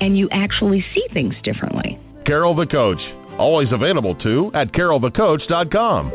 [0.00, 1.98] and you actually see things differently.
[2.26, 3.00] Carol the Coach,
[3.38, 6.12] always available too at carolthecoach.com.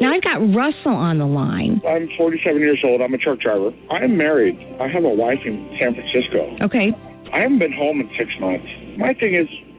[0.00, 1.82] Now I've got Russell on the line.
[1.86, 3.00] I'm 47 years old.
[3.00, 3.70] I'm a truck driver.
[3.90, 4.56] I am married.
[4.80, 6.56] I have a wife in San Francisco.
[6.62, 6.92] Okay.
[7.32, 8.66] I haven't been home in six months.
[8.96, 9.48] My thing is,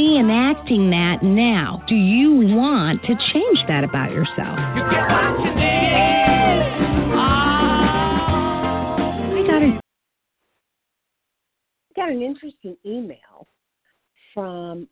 [0.00, 1.82] reenacting that now.
[1.86, 4.58] Do you want to change that about yourself?
[7.16, 7.46] Ah.
[9.32, 9.80] I got a
[11.96, 13.46] got an interesting email
[14.32, 14.88] from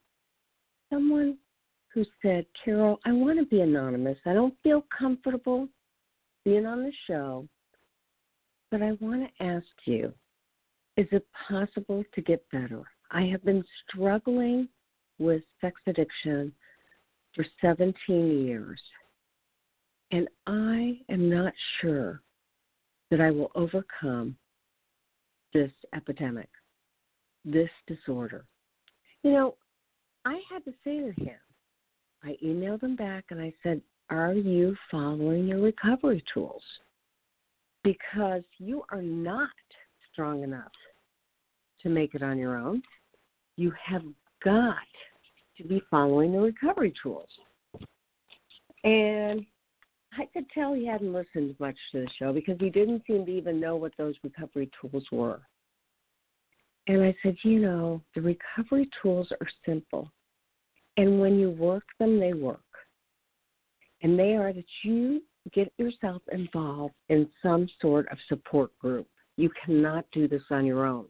[0.92, 1.39] someone
[1.95, 4.19] who said, Carol, I want to be anonymous.
[4.27, 5.69] I don't feel comfortable
[6.45, 7.48] being on the show,
[8.70, 10.13] but I want to ask you
[10.97, 12.83] is it possible to get better?
[13.13, 14.68] I have been struggling
[15.18, 16.52] with sex addiction
[17.34, 18.80] for 17 years,
[20.11, 22.23] and I am not sure
[23.11, 24.36] that I will overcome
[25.52, 26.48] this epidemic
[27.45, 28.45] this disorder.
[29.23, 29.55] You know,
[30.24, 31.39] I had to say to him,
[32.23, 33.80] I emailed him back and I said,
[34.11, 36.62] Are you following your recovery tools?
[37.85, 39.48] Because you are not
[40.12, 40.73] strong enough
[41.83, 42.83] to make it on your own.
[43.56, 44.02] You have
[44.45, 44.77] got
[45.58, 47.29] to be following the recovery tools.
[48.85, 49.45] And
[50.19, 53.33] I could tell he hadn't listened much to the show because he didn't seem to
[53.33, 55.41] even know what those recovery tools were.
[56.86, 60.11] And I said, you know, the recovery tools are simple.
[60.97, 62.61] And when you work them, they work.
[64.02, 69.07] And they are that you get yourself involved in some sort of support group.
[69.36, 71.07] You cannot do this on your own.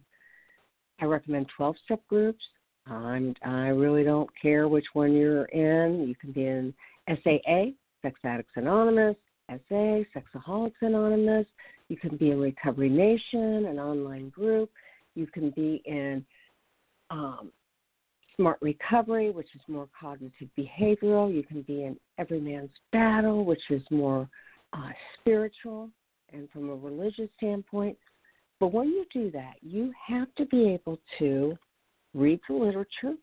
[1.00, 2.44] I recommend 12 step groups.
[2.90, 6.06] I'm, I really don't care which one you're in.
[6.08, 6.74] You can be in
[7.08, 7.72] SAA,
[8.02, 9.16] Sex Addicts Anonymous,
[9.48, 11.46] SA, Sexaholics Anonymous.
[11.88, 14.70] You can be in Recovery Nation, an online group.
[15.14, 16.24] You can be in
[17.10, 17.50] um,
[18.36, 21.34] Smart Recovery, which is more cognitive behavioral.
[21.34, 24.28] You can be in Every Man's Battle, which is more
[24.72, 25.90] uh, spiritual
[26.32, 27.96] and from a religious standpoint.
[28.60, 31.56] But when you do that, you have to be able to
[32.14, 33.14] read the literature.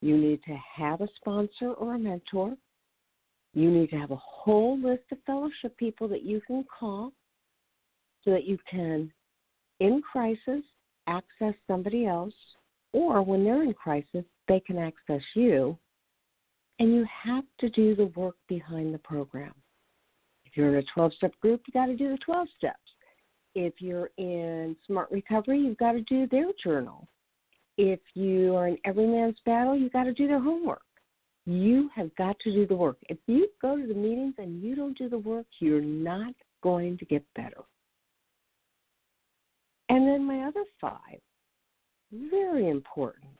[0.00, 2.54] You need to have a sponsor or a mentor.
[3.54, 7.12] You need to have a whole list of fellowship people that you can call
[8.24, 9.12] so that you can,
[9.80, 10.62] in crisis,
[11.06, 12.34] access somebody else,
[12.92, 15.78] or when they're in crisis, they can access you.
[16.78, 19.54] And you have to do the work behind the program.
[20.44, 22.78] If you're in a 12 step group, you got to do the 12 steps.
[23.54, 27.06] If you're in Smart Recovery, you've got to do their journal.
[27.76, 30.82] If you are in Every Man's Battle, you've got to do their homework.
[31.46, 32.98] You have got to do the work.
[33.08, 36.96] If you go to the meetings and you don't do the work, you're not going
[36.98, 37.62] to get better.
[39.88, 41.20] And then my other five,
[42.30, 43.30] very important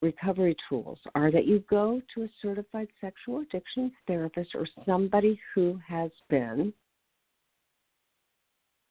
[0.00, 5.78] recovery tools are that you go to a certified sexual addictions therapist or somebody who
[5.86, 6.72] has been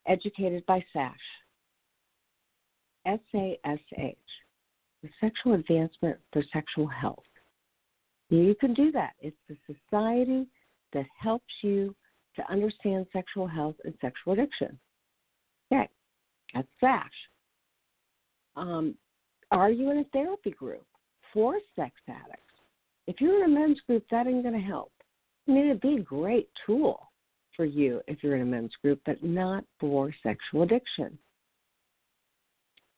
[0.06, 1.14] educated by SASH,
[3.06, 4.16] S-A-S-H,
[5.02, 7.24] the Sexual Advancement for Sexual Health.
[8.30, 9.12] You can do that.
[9.20, 10.46] It's the society
[10.92, 11.94] that helps you
[12.36, 14.78] to understand sexual health and sexual addiction.
[15.72, 15.88] Okay,
[16.54, 17.10] that's SASH.
[18.56, 18.94] Um,
[19.50, 20.84] are you in a therapy group?
[21.34, 22.40] for sex addicts.
[23.06, 24.92] If you're in a men's group, that ain't going to help.
[25.46, 27.10] I mean, it'd be a great tool
[27.54, 31.18] for you if you're in a men's group, but not for sexual addiction.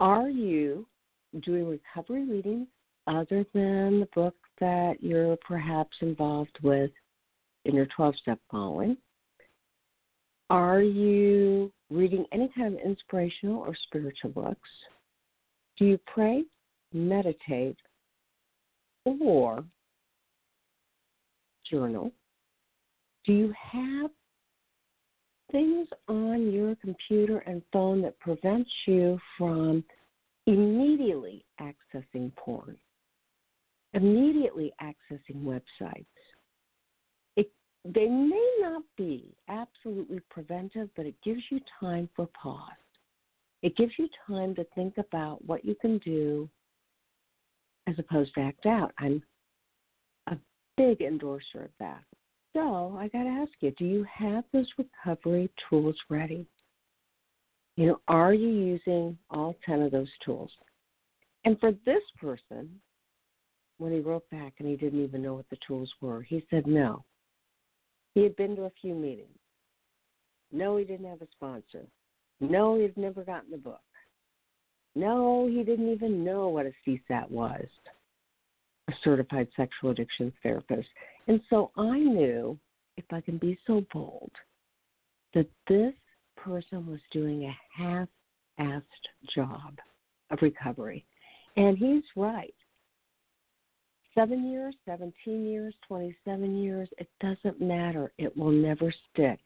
[0.00, 0.86] Are you
[1.44, 2.68] doing recovery readings
[3.06, 6.90] other than the book that you're perhaps involved with
[7.64, 8.96] in your 12 step following?
[10.50, 14.68] Are you reading any kind of inspirational or spiritual books?
[15.78, 16.44] Do you pray,
[16.92, 17.76] meditate,
[19.04, 19.64] or
[21.70, 22.12] journal?
[23.24, 24.10] Do you have
[25.52, 29.84] things on your computer and phone that prevents you from
[30.46, 32.76] immediately accessing porn,
[33.94, 36.06] immediately accessing websites?
[37.36, 37.50] It,
[37.84, 42.60] they may not be absolutely preventive, but it gives you time for pause.
[43.62, 46.48] It gives you time to think about what you can do
[47.86, 48.92] as opposed to act out.
[48.98, 49.22] I'm
[50.28, 50.36] a
[50.76, 52.02] big endorser of that.
[52.56, 56.46] So I got to ask you, do you have those recovery tools ready?
[57.76, 60.50] You know, are you using all 10 of those tools?
[61.44, 62.70] And for this person,
[63.76, 66.66] when he wrote back and he didn't even know what the tools were, he said
[66.66, 67.04] no.
[68.14, 69.28] He had been to a few meetings.
[70.50, 71.82] No, he didn't have a sponsor.
[72.40, 73.80] No, he'd never gotten the book.
[74.94, 77.66] No, he didn't even know what a CSAT was,
[78.88, 80.88] a certified sexual addiction therapist.
[81.28, 82.58] And so I knew,
[82.96, 84.30] if I can be so bold,
[85.34, 85.92] that this
[86.36, 88.08] person was doing a half
[88.60, 88.82] assed
[89.34, 89.78] job
[90.30, 91.04] of recovery.
[91.56, 92.54] And he's right.
[94.14, 98.12] Seven years, 17 years, 27 years, it doesn't matter.
[98.16, 99.38] It will never stick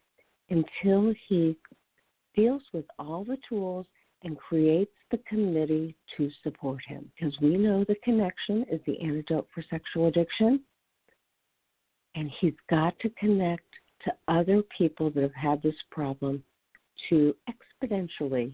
[0.48, 1.56] until he
[2.36, 3.86] deals with all the tools
[4.22, 7.10] and creates the committee to support him.
[7.14, 10.60] Because we know the connection is the antidote for sexual addiction.
[12.14, 13.64] And he's got to connect
[14.04, 16.42] to other people that have had this problem
[17.08, 18.52] to exponentially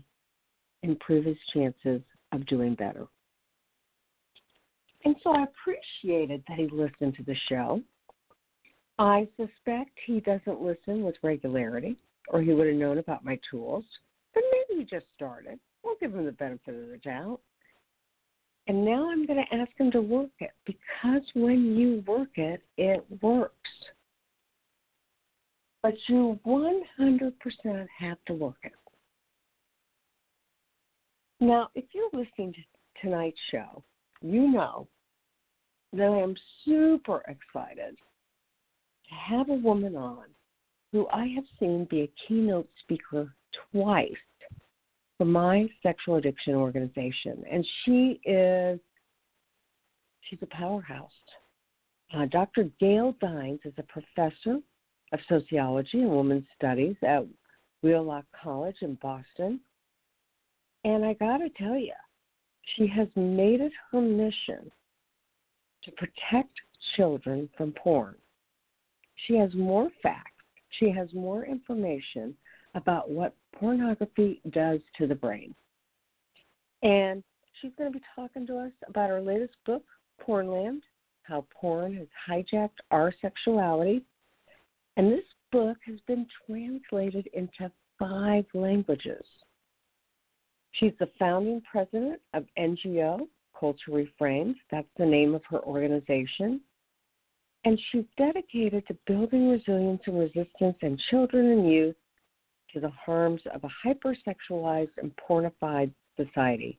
[0.82, 2.02] improve his chances
[2.32, 3.06] of doing better.
[5.04, 7.80] And so I appreciated that he listened to the show.
[8.98, 11.96] I suspect he doesn't listen with regularity,
[12.28, 13.84] or he would have known about my tools.
[14.36, 15.58] But maybe he just started.
[15.82, 17.40] We'll give him the benefit of the doubt.
[18.66, 22.62] And now I'm going to ask him to work it because when you work it,
[22.76, 23.54] it works.
[25.82, 28.72] But you 100% have to work it.
[31.40, 32.60] Now, if you're listening to
[33.00, 33.82] tonight's show,
[34.20, 34.86] you know
[35.94, 36.34] that I am
[36.66, 37.96] super excited
[39.08, 40.24] to have a woman on
[40.92, 43.32] who I have seen be a keynote speaker
[43.73, 44.12] twice
[45.19, 47.43] for my sexual addiction organization.
[47.50, 48.79] And she is,
[50.23, 51.11] she's a powerhouse.
[52.14, 52.70] Uh, Dr.
[52.81, 54.61] Gail Dines is a professor
[55.12, 57.26] of sociology and women's studies at
[57.82, 59.61] Wheelock College in Boston.
[60.85, 61.93] And I got to tell you,
[62.76, 64.70] she has made it her mission
[65.85, 66.53] to protect
[66.97, 68.17] children from porn.
[69.26, 70.31] She has more facts,
[70.79, 72.35] she has more information
[72.76, 75.55] about what pornography does to the brain.
[76.82, 77.25] And
[77.61, 79.82] she's going to be talking to us about her latest book,
[80.20, 80.82] Pornland
[81.23, 84.03] How Porn Has Hijacked Our Sexuality.
[84.96, 89.24] And this book has been translated into five languages.
[90.72, 93.20] She's the founding president of NGO
[93.58, 94.56] Culture Reframed.
[94.70, 96.60] That's the name of her organization.
[97.65, 101.96] And she's dedicated to building resilience and resistance in children and youth
[102.76, 106.78] to the harms of a hypersexualized and pornified society.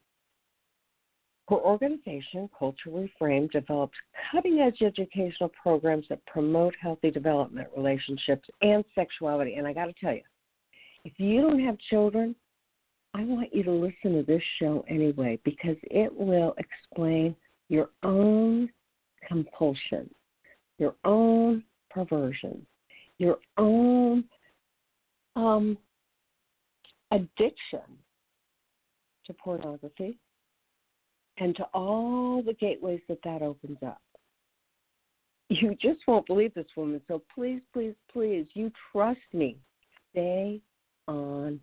[1.49, 3.97] Her organization, Culture Reframed, develops
[4.31, 9.55] cutting edge educational programs that promote healthy development, relationships, and sexuality.
[9.55, 10.21] And I got to tell you,
[11.03, 12.35] if you don't have children,
[13.15, 17.35] I want you to listen to this show anyway because it will explain
[17.69, 18.69] your own
[19.27, 20.13] compulsion,
[20.77, 22.67] your own perversion,
[23.17, 24.25] your own
[25.37, 25.77] um,
[27.11, 27.81] addiction
[29.25, 30.17] to pornography
[31.37, 34.01] and to all the gateways that that opens up.
[35.49, 37.01] You just won't believe this woman.
[37.07, 39.57] So please, please, please, you trust me.
[40.11, 40.59] Stay
[41.07, 41.59] on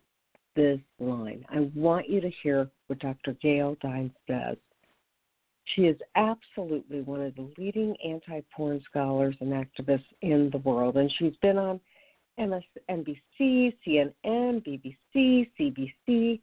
[0.56, 1.44] this line.
[1.50, 3.32] I want you to hear what Dr.
[3.42, 4.56] Gail Dines says.
[5.74, 10.96] She is absolutely one of the leading anti porn scholars and activists in the world,
[10.96, 11.80] and she's been on
[12.38, 16.40] MSNBC, CNN, BBC, CBC,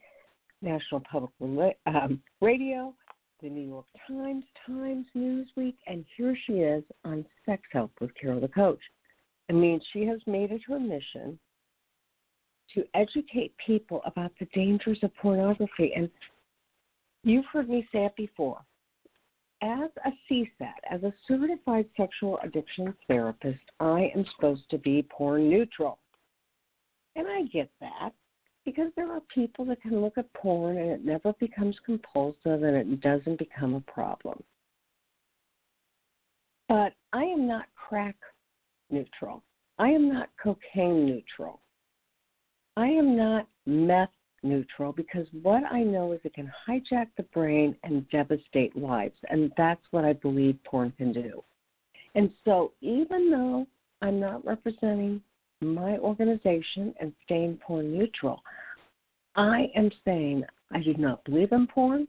[0.62, 2.94] National Public um, Radio,
[3.42, 8.40] the New York Times, Times, Newsweek, and here she is on Sex Help with Carol
[8.40, 8.80] the Coach.
[9.50, 11.38] I mean, she has made it her mission
[12.74, 15.92] to educate people about the dangers of pornography.
[15.96, 16.10] And
[17.24, 18.60] you've heard me say it before.
[19.62, 25.50] As a CSAT, as a certified sexual addiction therapist, I am supposed to be porn
[25.50, 26.00] neutral.
[27.16, 28.12] And I get that
[28.66, 32.76] because there are people that can look at porn and it never becomes compulsive and
[32.76, 34.42] it doesn't become a problem.
[36.68, 38.16] But I am not crack
[38.90, 39.44] neutral.
[39.78, 41.60] I am not cocaine neutral.
[42.78, 44.10] I am not meth
[44.44, 49.18] neutral because what I know is it can hijack the brain and devastate lives.
[49.30, 51.44] And that's what I believe porn can do.
[52.16, 53.68] And so even though
[54.02, 55.22] I'm not representing
[55.62, 58.42] my organization and staying porn neutral.
[59.36, 62.08] I am saying I do not believe in porn.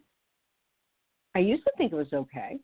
[1.34, 2.58] I used to think it was okay.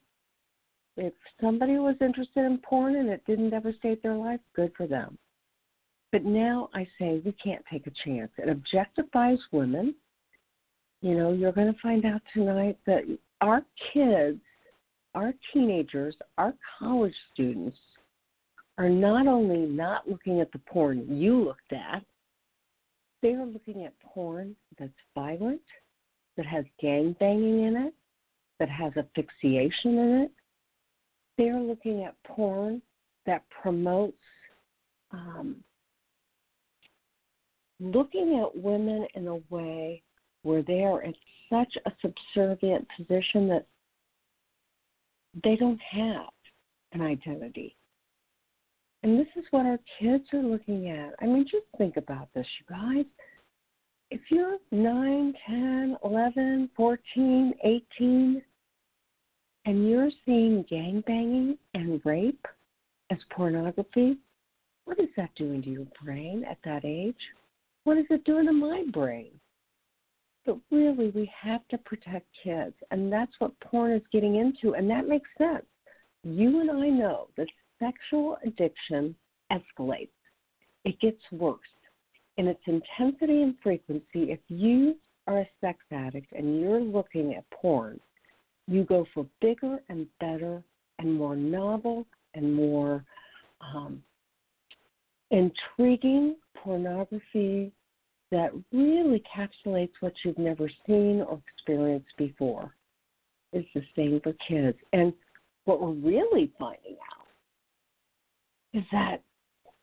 [0.97, 5.17] If somebody was interested in porn and it didn't devastate their life, good for them.
[6.11, 8.31] But now I say we can't take a chance.
[8.39, 9.95] It objectifies women.
[11.03, 13.03] You know, you're going to find out tonight that
[13.41, 13.63] our
[13.93, 14.41] kids,
[15.15, 17.77] our teenagers, our college students
[18.79, 22.03] are not only not looking at the porn you looked at,
[23.21, 25.61] they are looking at porn that's violent,
[26.37, 27.95] that has gang banging in it,
[28.61, 30.31] that has asphyxiation in it.
[31.37, 32.81] They are looking at porn
[33.27, 34.17] that promotes
[35.11, 35.57] um,
[37.81, 40.03] looking at women in a way
[40.43, 41.15] where they are in
[41.51, 43.67] such a subservient position that
[45.45, 46.31] they don't have
[46.93, 47.77] an identity.
[49.03, 51.15] And this is what our kids are looking at.
[51.21, 53.05] I mean, just think about this, you guys.
[54.11, 58.43] If you're 9, 10, 11, 14, 18,
[59.67, 62.45] and you're seeing gang banging and rape
[63.11, 64.17] as pornography,
[64.87, 67.15] what is that doing to your brain at that age?
[67.89, 69.31] What is it doing to my brain?
[70.45, 74.91] But really, we have to protect kids, and that's what porn is getting into, and
[74.91, 75.65] that makes sense.
[76.23, 77.47] You and I know that
[77.79, 79.15] sexual addiction
[79.51, 80.11] escalates.
[80.85, 81.57] It gets worse
[82.37, 84.33] in its intensity and frequency.
[84.33, 87.99] If you are a sex addict and you're looking at porn,
[88.67, 90.63] you go for bigger and better
[90.99, 93.03] and more novel and more
[93.63, 94.03] um,
[95.31, 97.73] intriguing pornography
[98.31, 102.75] that really encapsulates what you've never seen or experienced before.
[103.53, 104.79] It's the same for kids.
[104.93, 105.13] And
[105.65, 107.27] what we're really finding out
[108.75, 109.23] is that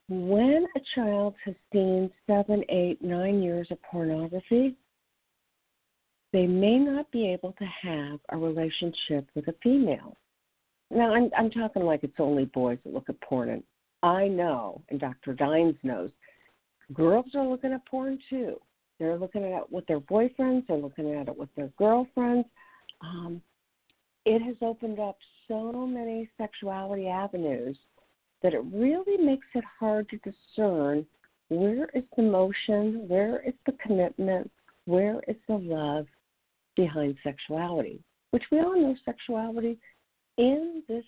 [0.08, 4.76] when a child has seen seven, eight, nine years of pornography,
[6.32, 10.16] they may not be able to have a relationship with a female.
[10.92, 13.50] Now, I'm, I'm talking like it's only boys that look at porn.
[13.50, 13.64] And
[14.04, 15.34] I know, and Dr.
[15.34, 16.12] Dines knows,
[16.94, 18.60] girls are looking at porn too.
[19.00, 22.48] They're looking at it with their boyfriends, they're looking at it with their girlfriends.
[23.02, 23.42] Um,
[24.26, 27.78] it has opened up so many sexuality avenues
[28.42, 31.06] that it really makes it hard to discern
[31.50, 34.50] where is the motion, where is the commitment,
[34.86, 36.08] where is the love
[36.76, 38.00] behind sexuality,
[38.32, 39.78] which we all know sexuality
[40.38, 41.06] in this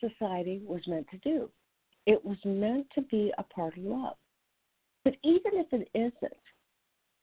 [0.00, 1.48] society was meant to do.
[2.06, 4.16] It was meant to be a part of love.
[5.04, 6.32] But even if it isn't,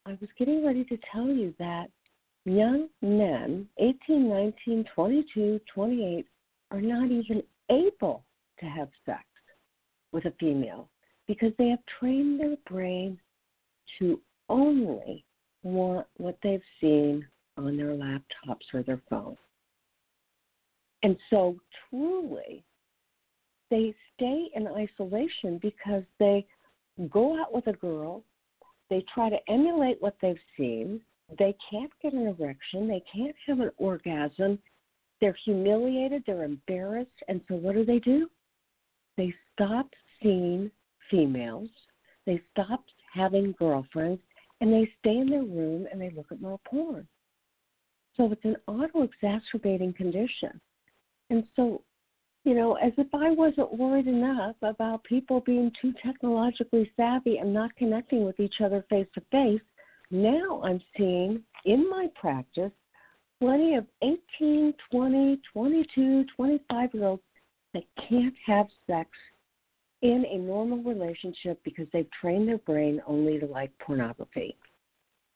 [0.06, 1.90] I was getting ready to tell you that
[2.46, 6.26] young men, 18, 19, 22, 28,
[6.72, 8.24] are not even able
[8.60, 9.24] to have sex
[10.12, 10.90] with a female
[11.28, 13.20] because they have trained their brain
[14.00, 14.20] to
[14.50, 15.24] only
[15.64, 17.26] want what they've seen
[17.58, 19.38] on their laptops or their phone.
[21.04, 21.58] And so,
[21.90, 22.64] truly,
[23.70, 26.46] they stay in isolation because they
[27.08, 28.24] go out with a girl,
[28.90, 31.02] they try to emulate what they've seen,
[31.38, 34.60] they can't get an erection, they can't have an orgasm,
[35.22, 38.30] they're humiliated, they're embarrassed, and so what do they do?
[39.18, 39.88] They stop
[40.22, 40.72] seeing
[41.12, 41.70] females,
[42.26, 44.22] they stop having girlfriends,
[44.62, 47.08] and they stay in their room and they look at more porn.
[48.18, 50.60] So it's an auto exacerbating condition.
[51.30, 51.82] And so,
[52.46, 57.54] you know, as if I wasn't worried enough about people being too technologically savvy and
[57.54, 59.62] not connecting with each other face to face,
[60.12, 62.72] now I'm seeing in my practice
[63.40, 67.24] plenty of 18, 20, 22, 25 year olds
[67.74, 69.10] that can't have sex
[70.02, 74.56] in a normal relationship because they've trained their brain only to like pornography.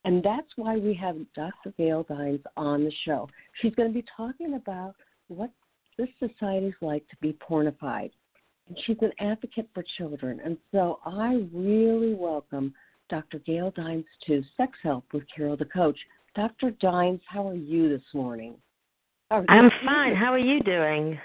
[0.04, 1.72] And that's why we have Dr.
[1.78, 3.28] Gail Dines on the show.
[3.60, 4.94] She's going to be talking about
[5.28, 5.50] what
[5.98, 8.10] this society is like to be pornified.
[8.68, 10.40] And she's an advocate for children.
[10.44, 12.72] And so I really welcome
[13.10, 13.38] Dr.
[13.40, 15.98] Gail Dines to Sex Help with Carol the Coach.
[16.34, 16.70] Dr.
[16.80, 18.56] Dines, how are you this morning?
[19.30, 20.14] Oh, I'm fine.
[20.14, 21.18] How are you doing?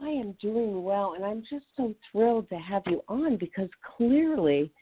[0.00, 4.72] I am doing well, and I'm just so thrilled to have you on because clearly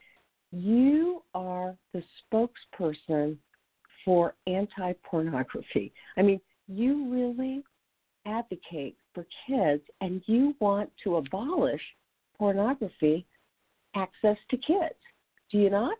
[0.50, 3.36] you are the spokesperson
[4.04, 5.92] for anti pornography.
[6.16, 7.62] I mean, you really
[8.26, 11.82] advocate for kids and you want to abolish
[12.36, 13.26] pornography
[13.94, 14.94] access to kids.
[15.50, 15.96] Do you not?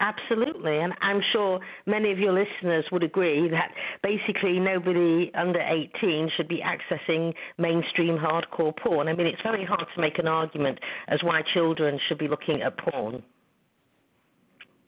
[0.00, 3.70] Absolutely, and I'm sure many of your listeners would agree that
[4.02, 9.06] basically nobody under 18 should be accessing mainstream hardcore porn.
[9.06, 12.60] I mean, it's very hard to make an argument as why children should be looking
[12.62, 13.22] at porn.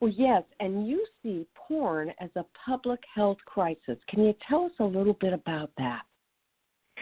[0.00, 3.99] Well, yes, and you see porn as a public health crisis.
[4.09, 6.02] Can you tell us a little bit about that?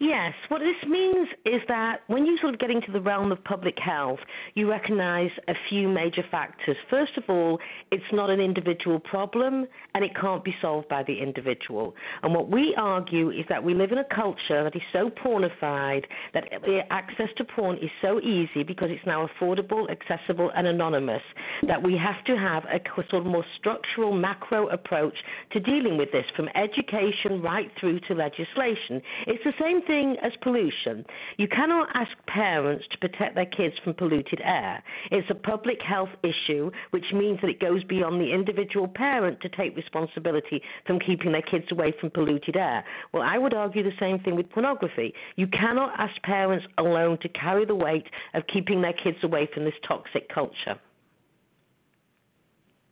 [0.00, 3.42] Yes, what this means is that when you sort of get into the realm of
[3.44, 4.18] public health,
[4.54, 6.76] you recognize a few major factors.
[6.90, 7.58] First of all,
[7.90, 11.94] it's not an individual problem and it can't be solved by the individual.
[12.22, 16.04] And what we argue is that we live in a culture that is so pornified
[16.32, 16.44] that
[16.90, 21.22] access to porn is so easy because it's now affordable, accessible, and anonymous
[21.66, 25.14] that we have to have a sort of more structural macro approach
[25.52, 29.00] to dealing with this from education right through to legislation.
[29.26, 31.04] It's the same thing as pollution.
[31.36, 34.82] You cannot ask parents to protect their kids from polluted air.
[35.10, 39.48] It's a public health issue, which means that it goes beyond the individual parent to
[39.48, 42.84] take responsibility from keeping their kids away from polluted air.
[43.12, 45.14] Well, I would argue the same thing with pornography.
[45.36, 49.64] You cannot ask parents alone to carry the weight of keeping their kids away from
[49.64, 50.78] this toxic culture.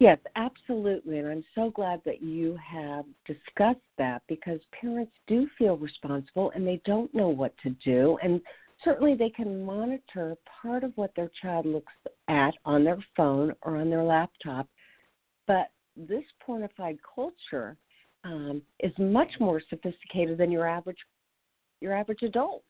[0.03, 1.21] Yes, absolutely.
[1.21, 6.67] And I'm so glad that you have discussed that because parents do feel responsible and
[6.67, 8.19] they don't know what to do.
[8.21, 8.41] And
[8.83, 11.93] certainly they can monitor part of what their child looks
[12.27, 14.67] at on their phone or on their laptop.
[15.47, 17.77] But this pornified culture
[18.25, 20.99] um, is much more sophisticated than your average
[21.81, 22.65] your average adult.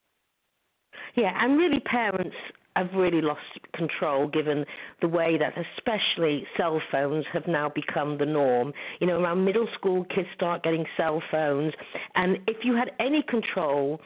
[1.16, 2.36] Yeah, and really parents
[2.76, 3.40] have really lost
[3.74, 4.64] control given
[5.00, 8.72] the way that especially cell phones have now become the norm.
[9.00, 11.72] You know, around middle school kids start getting cell phones
[12.14, 14.00] and if you had any control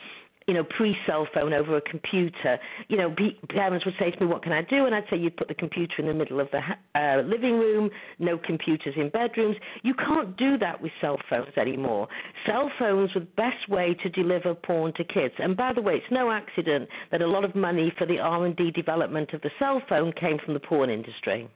[0.47, 3.15] you know, pre-cell phone over a computer, you know,
[3.49, 5.55] parents would say to me, "What can I do?" And I'd say, "You'd put the
[5.55, 6.61] computer in the middle of the
[6.95, 7.91] uh, living room.
[8.19, 9.57] No computers in bedrooms.
[9.83, 12.09] You can't do that with cell phones anymore.
[12.47, 15.35] Cell phones were the best way to deliver porn to kids.
[15.39, 18.71] And by the way, it's no accident that a lot of money for the R&D
[18.71, 21.49] development of the cell phone came from the porn industry.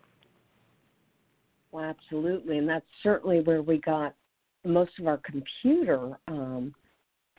[1.73, 4.15] Well, absolutely, and that's certainly where we got
[4.65, 6.75] most of our computer um,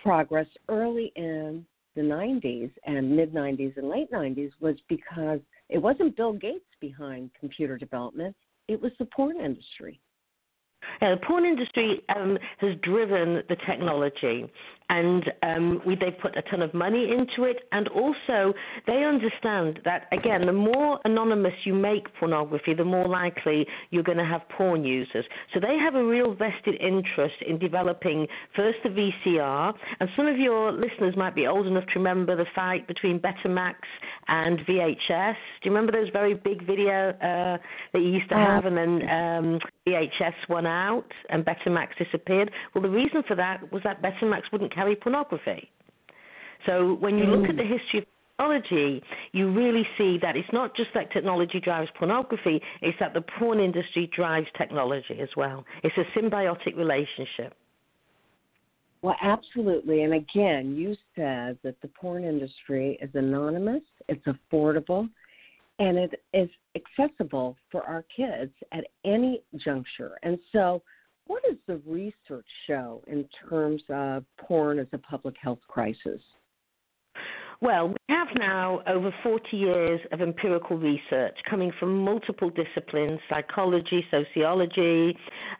[0.01, 6.15] progress early in the 90s and mid 90s and late 90s was because it wasn't
[6.15, 8.35] Bill Gates behind computer development,
[8.67, 9.99] it was the porn industry.
[11.01, 14.45] Yeah, the porn industry um, has driven the technology,
[14.91, 17.63] and um, we, they've put a ton of money into it.
[17.71, 18.53] And also,
[18.85, 24.17] they understand that again, the more anonymous you make pornography, the more likely you're going
[24.17, 25.23] to have porn users.
[25.53, 29.73] So they have a real vested interest in developing first the VCR.
[30.01, 33.75] And some of your listeners might be old enough to remember the fight between Betamax
[34.27, 35.35] and VHS.
[35.61, 37.57] Do you remember those very big video uh,
[37.93, 42.51] that you used to have, and then um, VHS won out and Betamax disappeared?
[42.73, 45.69] Well, the reason for that was that Betamax wouldn't carry pornography.
[46.65, 47.79] So when you look at the mm.
[47.79, 48.05] history of
[48.37, 53.23] technology, you really see that it's not just that technology drives pornography, it's that the
[53.39, 55.65] porn industry drives technology as well.
[55.83, 57.55] It's a symbiotic relationship.
[59.01, 60.03] Well, absolutely.
[60.03, 65.09] And again, you said that the porn industry is anonymous, it's affordable,
[65.79, 70.11] and it is accessible for our kids at any juncture.
[70.21, 70.83] And so,
[71.27, 76.21] what does the research show in terms of porn as a public health crisis?
[77.61, 84.03] Well, we have now over 40 years of empirical research coming from multiple disciplines psychology,
[84.09, 85.15] sociology,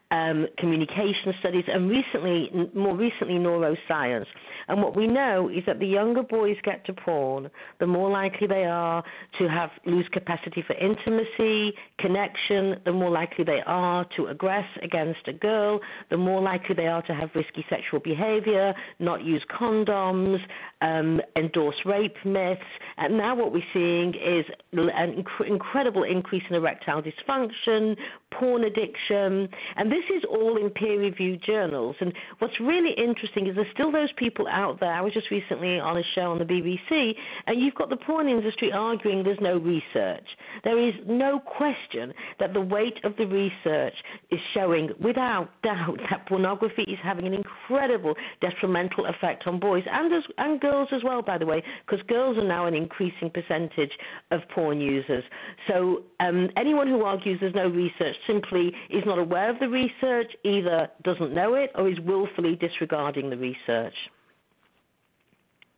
[0.10, 4.26] um, communication studies, and recently, more recently, neuroscience.
[4.68, 8.48] And what we know is that the younger boys get to porn, the more likely
[8.48, 9.04] they are
[9.40, 15.28] to have lose capacity for intimacy, connection, the more likely they are to aggress against
[15.28, 20.40] a girl, the more likely they are to have risky sexual behavior, not use condoms,
[20.82, 22.62] um, endorse rape myths.
[22.98, 27.98] And now what we're seeing is an inc- incredible increase in erectile dysfunction,
[28.38, 31.96] porn addiction, and this is all in peer-reviewed journals.
[32.00, 34.94] And what's really interesting is there's still those people out there.
[34.94, 37.13] I was just recently on a show on the BBC,
[37.48, 40.26] and you've got the porn industry arguing there's no research.
[40.63, 43.94] There is no question that the weight of the research
[44.30, 50.13] is showing, without doubt, that pornography is having an incredible detrimental effect on boys and
[50.13, 53.91] as, and girls as well, by the way, because girls are now an increasing percentage
[54.32, 55.24] of porn users.
[55.67, 60.32] So um, anyone who argues there's no research simply is not aware of the research,
[60.44, 63.96] either doesn't know it, or is willfully disregarding the research.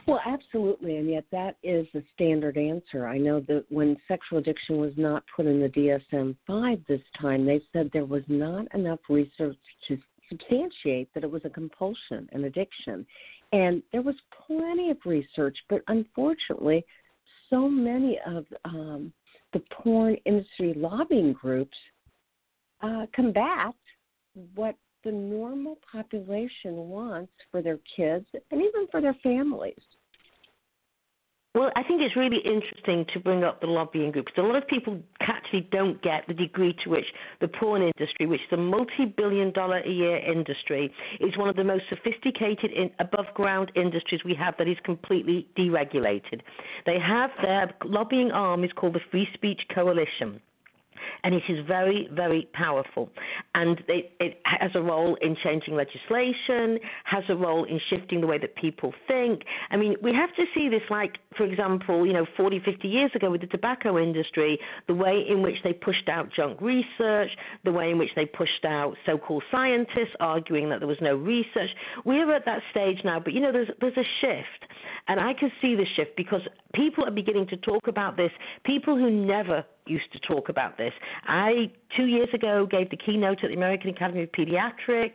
[0.06, 3.08] Well, absolutely, and yet that is the standard answer.
[3.08, 7.45] I know that when sexual addiction was not put in the DSM 5 this time,
[7.45, 9.56] they said there was not enough research
[9.88, 9.97] to
[10.29, 13.06] substantiate that it was a compulsion, an addiction.
[13.53, 16.84] And there was plenty of research, but unfortunately,
[17.49, 19.13] so many of um,
[19.53, 21.77] the porn industry lobbying groups
[22.83, 23.73] uh, combat
[24.55, 29.73] what the normal population wants for their kids and even for their families.
[31.55, 34.55] Well, I think it's really interesting to bring up the lobbying group because a lot
[34.55, 37.05] of people actually don't get the degree to which
[37.41, 41.63] the porn industry, which is a multi-billion dollar a year industry, is one of the
[41.63, 46.41] most sophisticated in above ground industries we have that is completely deregulated.
[46.87, 50.41] They have their lobbying arm is called the Free Speech Coalition
[51.23, 53.10] and it is very, very powerful.
[53.56, 58.27] And it, it has a role in changing legislation, has a role in shifting the
[58.27, 59.41] way that people think.
[59.71, 63.12] I mean, we have to see this like, for example, you know, 40, 50 years
[63.15, 67.29] ago with the tobacco industry, the way in which they pushed out junk research,
[67.63, 71.69] the way in which they pushed out so-called scientists arguing that there was no research.
[72.06, 74.71] We are at that stage now, but you know, there's there's a shift,
[75.08, 76.41] and I can see the shift because
[76.73, 78.32] people are beginning to talk about this.
[78.65, 80.93] People who never used to talk about this.
[81.25, 85.11] I, two years ago, gave the keynote at the American Academy of Pediatrics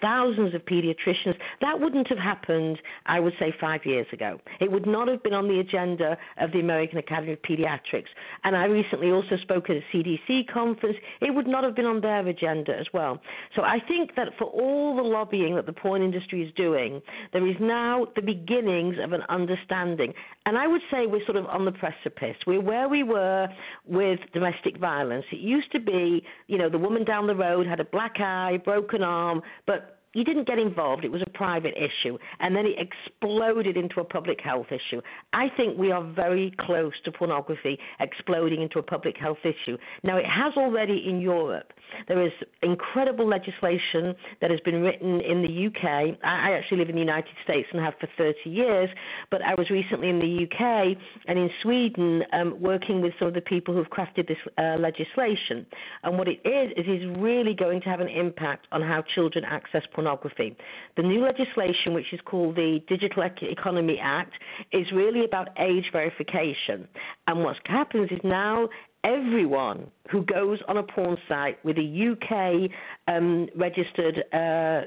[0.00, 1.34] thousands of pediatricians.
[1.60, 4.40] That wouldn't have happened, I would say, five years ago.
[4.60, 8.08] It would not have been on the agenda of the American Academy of Pediatrics.
[8.44, 10.96] And I recently also spoke at a CDC conference.
[11.20, 13.20] It would not have been on their agenda as well.
[13.56, 17.00] So I think that for all the lobbying that the porn industry is doing,
[17.32, 20.12] there is now the beginnings of an understanding.
[20.46, 22.36] And I would say we're sort of on the precipice.
[22.46, 23.48] We're where we were
[23.86, 25.24] with domestic violence.
[25.32, 28.58] It used to be, you know, the woman down the road had a black eye,
[28.64, 31.04] broken arm, but you didn't get involved.
[31.04, 32.18] It was a private issue.
[32.40, 35.00] And then it exploded into a public health issue.
[35.32, 39.76] I think we are very close to pornography exploding into a public health issue.
[40.02, 41.72] Now, it has already in Europe.
[42.08, 46.18] There is incredible legislation that has been written in the UK.
[46.24, 48.88] I actually live in the United States and have for 30 years,
[49.30, 50.96] but I was recently in the UK
[51.26, 55.66] and in Sweden um, working with some of the people who've crafted this uh, legislation.
[56.02, 59.82] And what it is, is really going to have an impact on how children access
[59.92, 59.99] pornography.
[60.04, 64.32] The new legislation, which is called the Digital Economy Act,
[64.72, 66.88] is really about age verification.
[67.26, 68.68] And what happens is now
[69.04, 72.70] everyone who goes on a porn site with a UK
[73.08, 74.82] um, registered uh,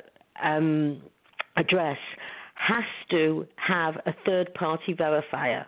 [0.46, 1.02] um,
[1.56, 1.98] address
[2.56, 5.66] has to have a third party verifier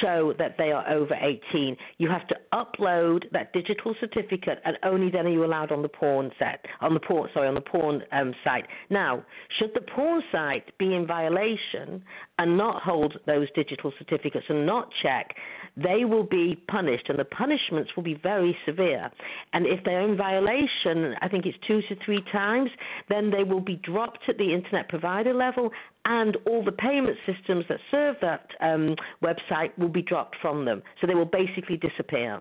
[0.00, 1.76] show that they are over 18.
[1.98, 5.88] You have to upload that digital certificate, and only then are you allowed on the
[5.88, 8.66] porn set, on the porn, sorry, on the porn um, site.
[8.90, 9.24] Now,
[9.58, 12.02] should the porn site be in violation
[12.38, 15.34] and not hold those digital certificates and not check,
[15.76, 19.10] they will be punished, and the punishments will be very severe.
[19.52, 22.70] And if they're in violation, I think it's two to three times,
[23.08, 25.70] then they will be dropped at the internet provider level,
[26.04, 30.82] and all the payment systems that serve that um, website will be dropped from them.
[31.00, 32.40] So they will basically disappear.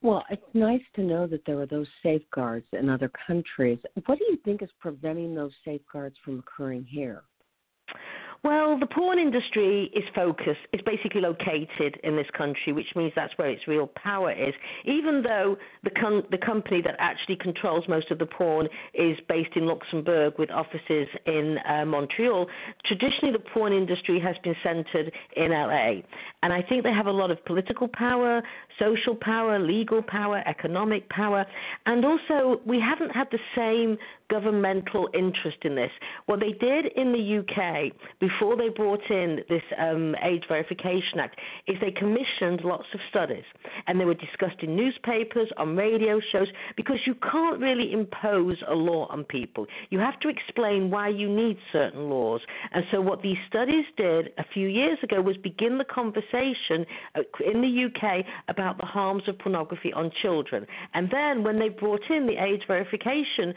[0.00, 3.78] Well, it's nice to know that there are those safeguards in other countries.
[4.04, 7.22] What do you think is preventing those safeguards from occurring here?
[8.44, 13.32] Well, the porn industry is focused, it's basically located in this country, which means that's
[13.38, 14.52] where its real power is.
[14.84, 19.56] Even though the, com- the company that actually controls most of the porn is based
[19.56, 22.46] in Luxembourg with offices in uh, Montreal,
[22.84, 26.02] traditionally the porn industry has been centered in LA.
[26.42, 28.42] And I think they have a lot of political power,
[28.78, 31.46] social power, legal power, economic power,
[31.86, 33.96] and also we haven't had the same
[34.34, 35.92] governmental interest in this.
[36.26, 41.38] What they did in the UK before they brought in this um, Age Verification Act
[41.68, 43.44] is they commissioned lots of studies,
[43.86, 48.74] and they were discussed in newspapers, on radio shows, because you can't really impose a
[48.74, 49.66] law on people.
[49.90, 52.40] You have to explain why you need certain laws.
[52.72, 57.20] And so, what these studies did a few years ago was begin the conversation uh,
[57.46, 60.66] in the UK about the harms of pornography on children.
[60.92, 63.54] And then, when they brought in the age verification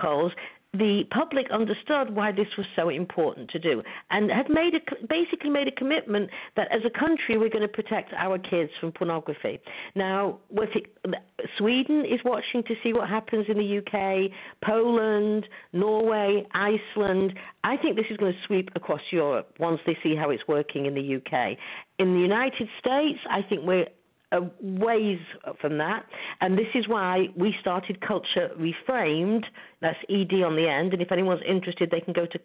[0.00, 0.32] protocols,
[0.72, 5.50] the public understood why this was so important to do and had made a, basically
[5.50, 9.58] made a commitment that as a country we're going to protect our kids from pornography.
[9.96, 11.14] Now, it, um,
[11.58, 14.30] Sweden is watching to see what happens in the UK,
[14.64, 17.36] Poland, Norway, Iceland.
[17.64, 20.86] I think this is going to sweep across Europe once they see how it's working
[20.86, 21.58] in the UK.
[21.98, 23.86] In the United States, I think we're
[24.32, 25.18] uh, ways
[25.60, 26.04] from that.
[26.40, 29.44] And this is why we started Culture Reframed.
[29.80, 30.92] That's ED on the end.
[30.92, 32.38] And if anyone's interested, they can go to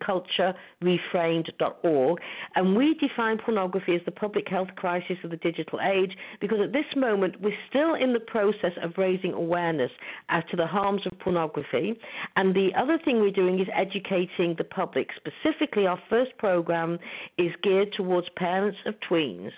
[0.82, 2.20] culturereframed.org.
[2.56, 6.72] And we define pornography as the public health crisis of the digital age because at
[6.72, 9.92] this moment we're still in the process of raising awareness
[10.30, 12.00] as to the harms of pornography.
[12.38, 15.10] And the other thing we're doing is educating the public.
[15.18, 16.98] Specifically, our first program
[17.38, 19.52] is geared towards parents of tweens.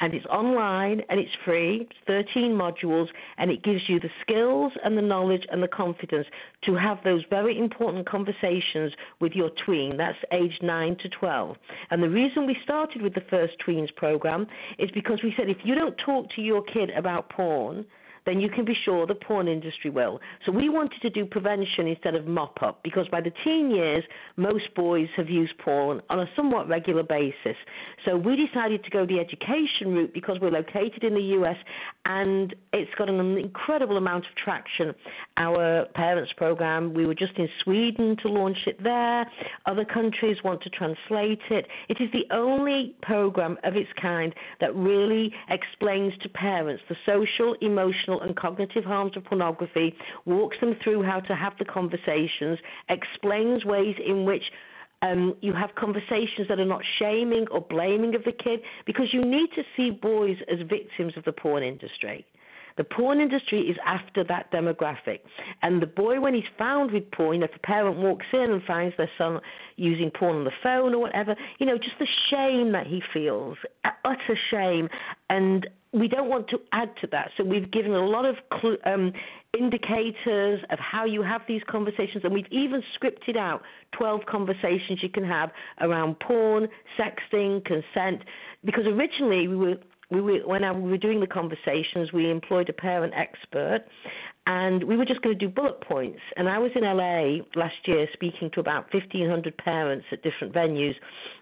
[0.00, 1.71] And it's online and it's free
[2.06, 3.06] 13 modules,
[3.38, 6.26] and it gives you the skills and the knowledge and the confidence
[6.64, 9.96] to have those very important conversations with your tween.
[9.96, 11.56] That's age 9 to 12.
[11.90, 14.46] And the reason we started with the first tweens program
[14.78, 17.84] is because we said if you don't talk to your kid about porn,
[18.26, 20.20] then you can be sure the porn industry will.
[20.46, 24.04] So we wanted to do prevention instead of mop up because by the teen years,
[24.36, 27.56] most boys have used porn on a somewhat regular basis.
[28.04, 31.56] So we decided to go the education route because we're located in the US
[32.04, 34.92] and it's got an incredible amount of traction.
[35.36, 39.24] Our parents program, we were just in Sweden to launch it there.
[39.66, 41.66] Other countries want to translate it.
[41.88, 47.54] It is the only program of its kind that really explains to parents the social,
[47.60, 53.64] emotional, and cognitive harms of pornography, walks them through how to have the conversations, explains
[53.64, 54.42] ways in which
[55.02, 59.24] um, you have conversations that are not shaming or blaming of the kid because you
[59.24, 62.24] need to see boys as victims of the porn industry.
[62.76, 65.20] The porn industry is after that demographic.
[65.62, 68.96] And the boy, when he's found with porn, if a parent walks in and finds
[68.96, 69.40] their son
[69.76, 73.56] using porn on the phone or whatever, you know, just the shame that he feels,
[74.04, 74.88] utter shame.
[75.30, 77.30] And we don't want to add to that.
[77.36, 79.12] So we've given a lot of cl- um,
[79.58, 83.62] indicators of how you have these conversations, and we've even scripted out
[83.98, 88.22] 12 conversations you can have around porn, sexting, consent.
[88.64, 89.74] Because originally we were
[90.12, 93.80] we were, when I, we were doing the conversations, we employed a parent expert,
[94.46, 96.18] and we were just going to do bullet points.
[96.36, 100.94] And I was in LA last year speaking to about 1,500 parents at different venues.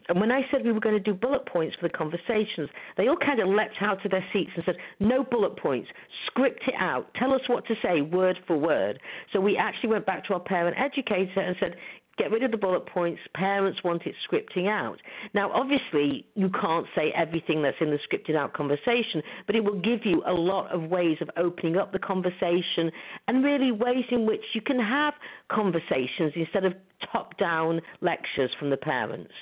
[0.09, 3.09] And when I said we were going to do bullet points for the conversations, they
[3.09, 5.88] all kind of leapt out of their seats and said, No bullet points,
[6.26, 9.00] script it out, tell us what to say word for word.
[9.33, 11.76] So we actually went back to our parent educator and said,
[12.20, 13.20] get rid of the bullet points.
[13.35, 14.98] Parents want it scripting out.
[15.33, 19.80] Now, obviously, you can't say everything that's in the scripted out conversation, but it will
[19.80, 22.90] give you a lot of ways of opening up the conversation
[23.26, 25.14] and really ways in which you can have
[25.50, 26.74] conversations instead of
[27.11, 29.33] top down lectures from the parents.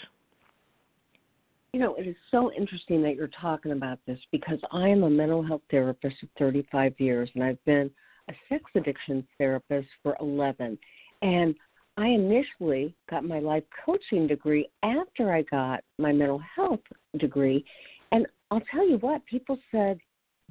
[1.72, 5.10] You know, it is so interesting that you're talking about this because I am a
[5.10, 7.90] mental health therapist for 35 years and I've been
[8.28, 10.78] a sex addiction therapist for 11.
[11.22, 11.54] And
[11.98, 16.80] I initially got my life coaching degree after I got my mental health
[17.18, 17.64] degree.
[18.12, 19.98] And I'll tell you what, people said,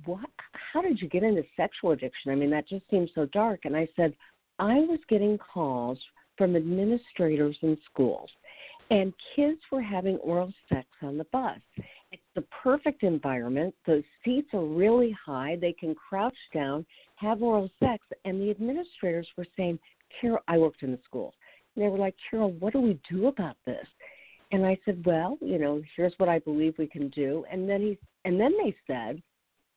[0.03, 0.29] What
[0.73, 2.31] how did you get into sexual addiction?
[2.31, 3.61] I mean, that just seems so dark.
[3.63, 4.13] And I said,
[4.59, 5.97] I was getting calls
[6.37, 8.29] from administrators in schools
[8.89, 11.59] and kids were having oral sex on the bus.
[12.11, 13.75] It's the perfect environment.
[13.85, 15.57] The seats are really high.
[15.59, 19.79] They can crouch down, have oral sex, and the administrators were saying,
[20.19, 21.33] Carol, I worked in the schools.
[21.75, 23.85] And they were like, Carol, what do we do about this?
[24.51, 27.45] And I said, well, you know, here's what I believe we can do.
[27.51, 29.21] And then he, and then they said,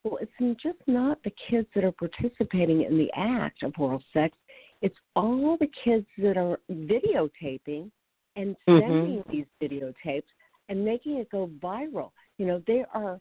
[0.05, 4.37] well, it's just not the kids that are participating in the act of oral sex.
[4.81, 7.91] It's all the kids that are videotaping
[8.37, 8.79] and mm-hmm.
[8.79, 9.31] sending mm-hmm.
[9.31, 10.23] these videotapes
[10.69, 12.13] and making it go viral.
[12.39, 13.21] You know, they are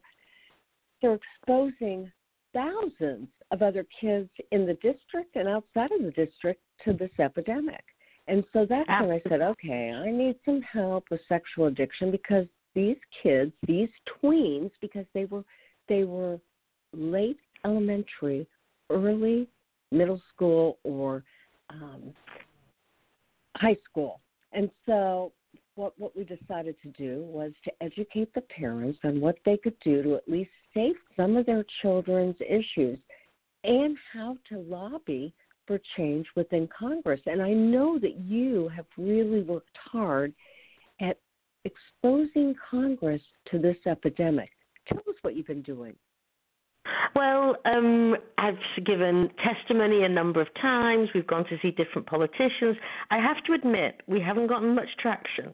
[1.02, 2.10] they're exposing
[2.52, 7.82] thousands of other kids in the district and outside of the district to this epidemic.
[8.28, 12.46] And so that's when I said, okay, I need some help with sexual addiction because
[12.74, 13.88] these kids, these
[14.22, 15.44] tweens, because they were
[15.88, 16.38] they were
[16.92, 18.46] late elementary,
[18.88, 19.48] early
[19.90, 21.24] middle school, or
[21.70, 22.14] um,
[23.56, 24.20] high school.
[24.52, 25.32] And so
[25.74, 29.78] what what we decided to do was to educate the parents on what they could
[29.82, 32.98] do to at least save some of their children's issues
[33.64, 35.32] and how to lobby
[35.66, 37.20] for change within Congress.
[37.26, 40.32] And I know that you have really worked hard
[41.00, 41.18] at
[41.64, 44.50] exposing Congress to this epidemic.
[44.88, 45.94] Tell us what you've been doing.
[47.14, 48.54] Well, um, I've
[48.84, 51.08] given testimony a number of times.
[51.14, 52.76] We've gone to see different politicians.
[53.10, 55.52] I have to admit, we haven't gotten much traction.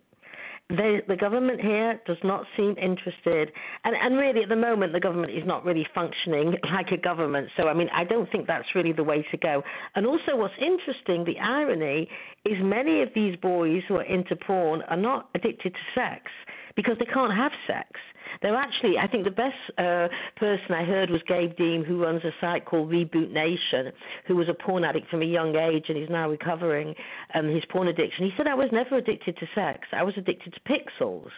[0.69, 3.53] They, the government here does not seem interested,
[3.85, 7.49] and, and really at the moment the government is not really functioning like a government.
[7.57, 9.63] So I mean I don't think that's really the way to go.
[9.95, 12.09] And also what's interesting, the irony
[12.45, 16.23] is many of these boys who are into porn are not addicted to sex
[16.77, 17.89] because they can't have sex.
[18.43, 22.23] They're actually, I think the best uh, person I heard was Gabe Deem, who runs
[22.23, 23.93] a site called Reboot Nation,
[24.27, 26.95] who was a porn addict from a young age and is now recovering
[27.35, 28.27] um, his porn addiction.
[28.27, 29.81] He said, I was never addicted to sex.
[29.93, 31.31] I was addicted to pixels.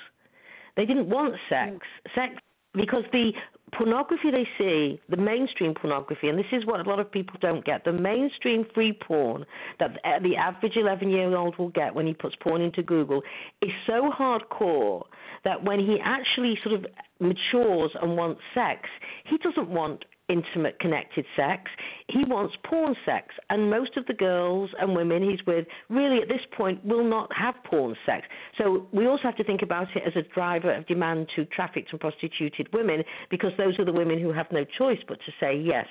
[0.77, 1.73] They didn't want sex.
[1.73, 2.15] Mm.
[2.15, 2.43] Sex
[2.75, 3.33] because the
[3.73, 7.65] pornography they see, the mainstream pornography, and this is what a lot of people don't
[7.65, 9.45] get, the mainstream free porn
[9.79, 13.23] that the average 11 year old will get when he puts porn into Google
[13.63, 15.03] is so hardcore
[15.45, 16.87] that when he actually sort of
[17.21, 18.89] matures and wants sex,
[19.25, 21.71] he doesn't want intimate connected sex.
[22.09, 23.35] He wants porn sex.
[23.51, 27.31] And most of the girls and women he's with really at this point will not
[27.37, 28.27] have porn sex.
[28.57, 31.91] So we also have to think about it as a driver of demand to trafficked
[31.93, 35.57] and prostituted women because those are the women who have no choice but to say
[35.57, 35.87] yes.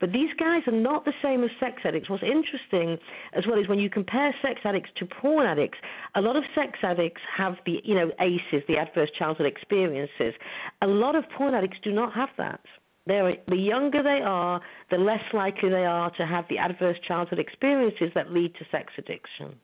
[0.00, 2.10] But these guys are not the same as sex addicts.
[2.10, 2.98] What's interesting
[3.34, 5.78] as well is when you compare sex addicts to porn addicts,
[6.14, 10.34] a lot of sex addicts have the, you know, ACEs, the adverse childhood experiences.
[10.82, 12.60] A lot of porn addicts do not have that.
[13.06, 14.60] They're, the younger they are,
[14.90, 18.92] the less likely they are to have the adverse childhood experiences that lead to sex
[18.96, 19.54] addiction.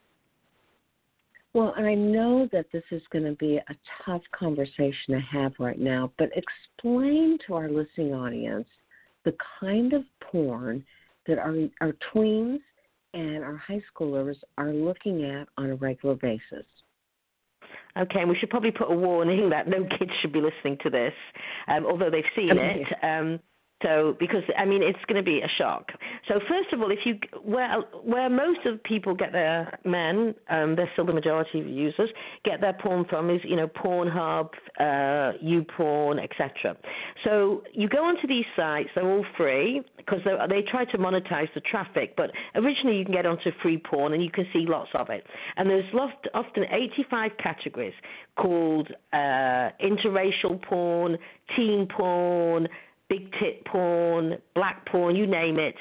[1.54, 5.78] Well, I know that this is going to be a tough conversation to have right
[5.78, 8.68] now, but explain to our listening audience
[9.24, 10.84] the kind of porn
[11.26, 12.60] that our, our tweens
[13.14, 16.66] and our high schoolers are looking at on a regular basis.
[17.98, 20.90] Okay, and we should probably put a warning that no kids should be listening to
[20.90, 21.14] this,
[21.66, 22.86] um, although they've seen it.
[23.02, 23.40] Um,
[23.82, 25.92] so, because I mean, it's going to be a shock.
[26.26, 30.74] So, first of all, if you where where most of people get their men, um,
[30.74, 32.10] they're still the majority of users,
[32.44, 36.76] get their porn from is you know Pornhub, uh, YouPorn, etc.
[37.24, 41.60] So you go onto these sites; they're all free because they try to monetize the
[41.60, 42.14] traffic.
[42.16, 45.24] But originally, you can get onto free porn and you can see lots of it.
[45.56, 45.84] And there's
[46.34, 47.94] often 85 categories
[48.36, 51.18] called uh, interracial porn,
[51.56, 52.68] teen porn
[53.08, 55.74] big tit porn, black porn, you name it.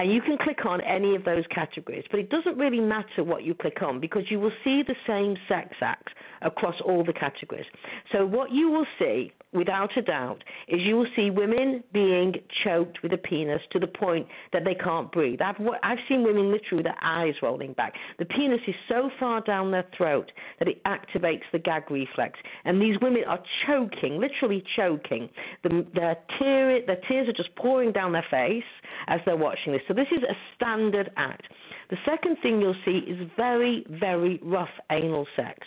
[0.00, 2.04] And you can click on any of those categories.
[2.10, 5.36] But it doesn't really matter what you click on because you will see the same
[5.46, 7.66] sex acts across all the categories.
[8.10, 12.32] So what you will see, without a doubt, is you will see women being
[12.64, 15.42] choked with a penis to the point that they can't breathe.
[15.42, 17.92] I've, I've seen women literally with their eyes rolling back.
[18.18, 22.38] The penis is so far down their throat that it activates the gag reflex.
[22.64, 25.28] And these women are choking, literally choking.
[25.62, 28.64] The, their, tear, their tears are just pouring down their face
[29.08, 29.82] as they're watching this.
[29.90, 31.48] So this is a standard act.
[31.90, 35.58] The second thing you'll see is very, very rough anal sex.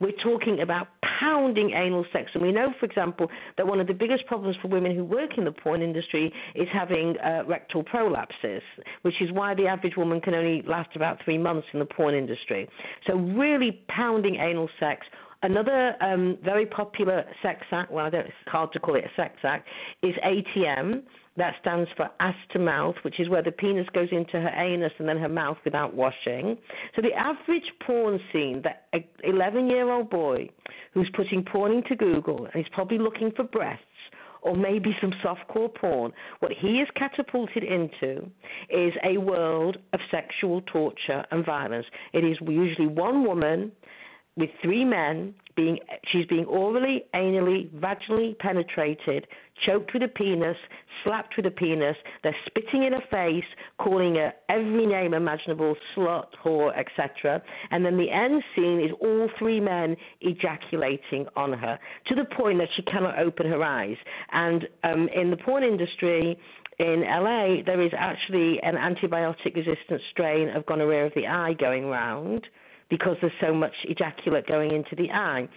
[0.00, 0.88] We're talking about
[1.18, 2.30] pounding anal sex.
[2.34, 5.38] And we know, for example, that one of the biggest problems for women who work
[5.38, 8.60] in the porn industry is having uh, rectal prolapses,
[9.00, 12.14] which is why the average woman can only last about three months in the porn
[12.14, 12.68] industry.
[13.06, 15.06] So, really pounding anal sex.
[15.42, 19.10] Another um, very popular sex act, well, I don't, it's hard to call it a
[19.16, 19.66] sex act,
[20.02, 21.00] is ATM,
[21.40, 24.92] that stands for ass to mouth, which is where the penis goes into her anus
[24.98, 26.56] and then her mouth without washing.
[26.94, 28.88] So the average porn scene, that
[29.24, 30.50] 11 year old boy
[30.92, 33.84] who's putting porn into Google and he's probably looking for breasts
[34.42, 38.30] or maybe some softcore porn, what he is catapulted into
[38.70, 41.86] is a world of sexual torture and violence.
[42.12, 43.72] It is usually one woman
[44.36, 45.78] with three men being
[46.10, 49.26] she's being orally, anally, vaginally penetrated,
[49.66, 50.56] choked with a penis,
[51.04, 51.96] slapped with a penis.
[52.22, 53.44] They're spitting in her face,
[53.78, 57.42] calling her every name imaginable, slut, whore, etc.
[57.70, 62.58] And then the end scene is all three men ejaculating on her to the point
[62.58, 63.96] that she cannot open her eyes.
[64.32, 66.38] And um, in the porn industry,
[66.78, 71.86] in LA, there is actually an antibiotic resistant strain of gonorrhea of the eye going
[71.86, 72.46] round
[72.90, 75.48] because there's so much ejaculate going into the eye.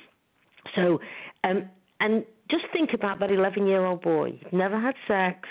[0.75, 0.99] So,
[1.43, 1.69] um,
[1.99, 4.39] and just think about that 11 year old boy.
[4.41, 5.47] He's never had sex.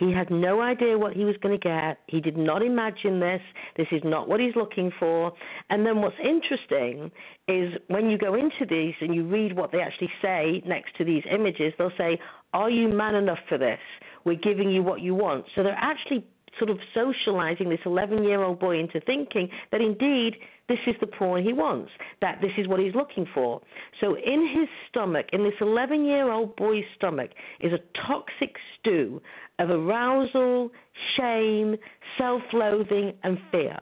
[0.00, 1.98] He had no idea what he was going to get.
[2.06, 3.42] He did not imagine this.
[3.76, 5.32] This is not what he's looking for.
[5.68, 7.10] And then what's interesting
[7.48, 11.04] is when you go into these and you read what they actually say next to
[11.04, 12.18] these images, they'll say,
[12.54, 13.78] Are you man enough for this?
[14.24, 15.44] We're giving you what you want.
[15.54, 16.24] So they're actually
[16.60, 20.36] sort of socializing this 11 year old boy into thinking that indeed
[20.68, 21.90] this is the porn he wants,
[22.20, 23.60] that this is what he's looking for.
[24.00, 29.20] So in his stomach, in this 11 year old boy's stomach, is a toxic stew
[29.58, 30.70] of arousal,
[31.16, 31.76] shame,
[32.16, 33.78] self loathing, and fear.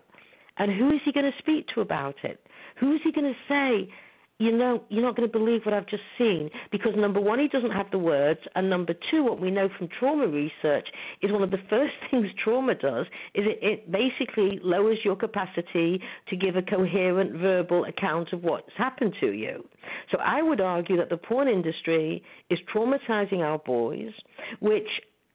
[0.57, 2.41] And who is he going to speak to about it?
[2.81, 3.93] Who is he going to say,
[4.39, 7.49] you know, you're not going to believe what I've just seen because number one, he
[7.49, 10.87] doesn't have the words, and number two, what we know from trauma research
[11.23, 16.01] is one of the first things trauma does is it, it basically lowers your capacity
[16.29, 19.65] to give a coherent verbal account of what's happened to you.
[20.13, 24.13] So I would argue that the porn industry is traumatizing our boys,
[24.61, 24.89] which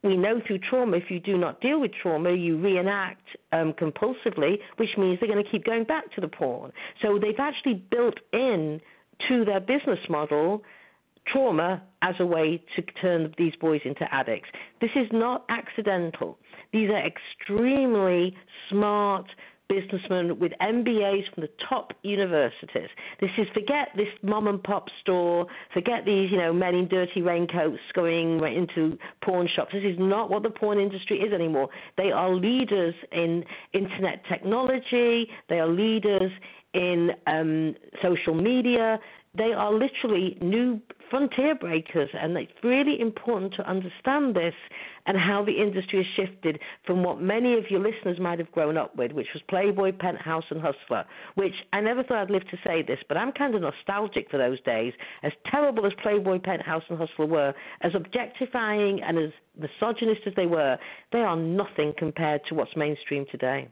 [0.04, 4.56] we know through trauma, if you do not deal with trauma, you reenact um, compulsively,
[4.78, 6.72] which means they're going to keep going back to the porn.
[7.02, 8.82] So they've actually built in
[9.30, 10.64] to their business model
[11.28, 14.50] trauma as a way to turn these boys into addicts.
[14.82, 16.38] This is not accidental.
[16.72, 18.36] These are extremely
[18.70, 19.26] smart
[19.70, 22.90] businessmen with MBAs from the top universities.
[23.22, 27.22] This is forget this mom and pop store, forget these, you know, men in dirty
[27.22, 29.72] raincoats going into porn shops.
[29.74, 31.70] This is not what the porn industry is anymore.
[31.98, 33.44] They are leaders in
[33.74, 36.32] internet technology, they are leaders
[36.74, 39.00] in um, social media.
[39.36, 44.54] They are literally new frontier breakers, and it's really important to understand this
[45.06, 48.78] and how the industry has shifted from what many of your listeners might have grown
[48.78, 51.06] up with, which was Playboy, Penthouse, and Hustler.
[51.36, 54.38] Which I never thought I'd live to say this, but I'm kind of nostalgic for
[54.38, 54.94] those days.
[55.24, 60.48] As terrible as Playboy, Penthouse, and Hustler were, as objectifying and as misogynist as they
[60.48, 60.78] were,
[61.12, 63.68] they are nothing compared to what's mainstream today.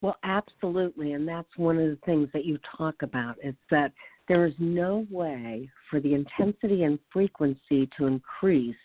[0.00, 1.12] Well, absolutely.
[1.12, 3.92] And that's one of the things that you talk about is that
[4.28, 8.76] there is no way for the intensity and frequency to increase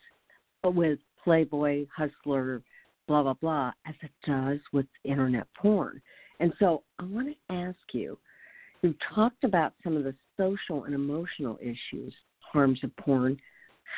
[0.63, 2.61] with Playboy, Hustler,
[3.07, 6.01] blah, blah, blah, as it does with internet porn.
[6.39, 8.17] And so I want to ask you
[8.81, 13.37] you talked about some of the social and emotional issues, harms of porn.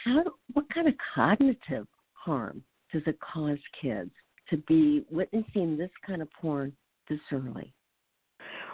[0.04, 2.64] How, what kind of cognitive harm
[2.94, 4.12] does it cause kids
[4.50, 6.72] to be witnessing this kind of porn
[7.10, 7.74] this early?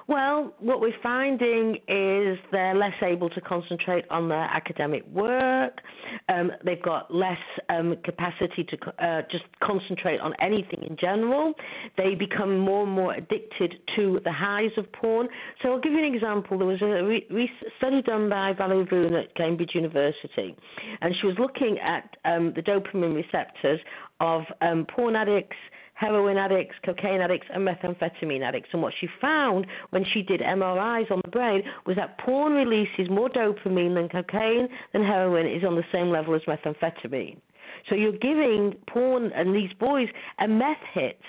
[0.07, 5.79] Well, what we're finding is they're less able to concentrate on their academic work.
[6.27, 7.37] Um, they've got less
[7.69, 11.53] um, capacity to uh, just concentrate on anything in general.
[11.97, 15.27] They become more and more addicted to the highs of porn.
[15.61, 16.57] So I'll give you an example.
[16.57, 20.55] There was a re- study done by Valerie Brune at Cambridge University,
[21.01, 23.79] and she was looking at um, the dopamine receptors
[24.19, 25.57] of um, porn addicts
[26.01, 28.69] heroin addicts, cocaine addicts, and methamphetamine addicts.
[28.73, 33.07] And what she found when she did MRIs on the brain was that porn releases
[33.09, 37.37] more dopamine than cocaine, than heroin is on the same level as methamphetamine.
[37.87, 40.07] So you're giving porn and these boys
[40.39, 41.19] a meth hit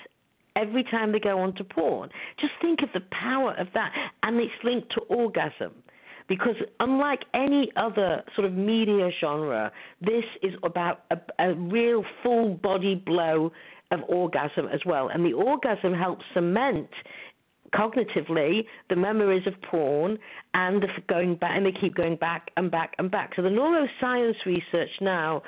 [0.55, 2.09] every time they go onto porn.
[2.39, 3.91] Just think of the power of that,
[4.23, 5.71] and it's linked to orgasm.
[6.29, 9.71] Because unlike any other sort of media genre,
[10.01, 13.51] this is about a, a real full body blow
[13.93, 15.09] of orgasm as well.
[15.09, 16.89] And the orgasm helps cement
[17.73, 20.17] cognitively the memories of porn
[20.53, 23.31] and the going back and they keep going back and back and back.
[23.35, 25.41] So the neuroscience research now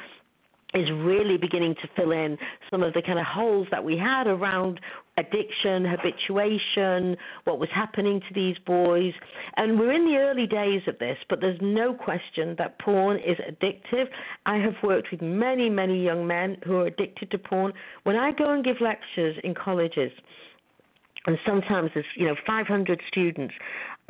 [0.75, 2.37] is really beginning to fill in
[2.69, 4.79] some of the kind of holes that we had around
[5.17, 7.15] addiction, habituation,
[7.45, 9.13] what was happening to these boys.
[9.55, 13.37] And we're in the early days of this, but there's no question that porn is
[13.37, 14.05] addictive.
[14.45, 17.71] I have worked with many, many young men who are addicted to porn.
[18.03, 20.11] When I go and give lectures in colleges,
[21.27, 23.53] and sometimes there's you know 500 students.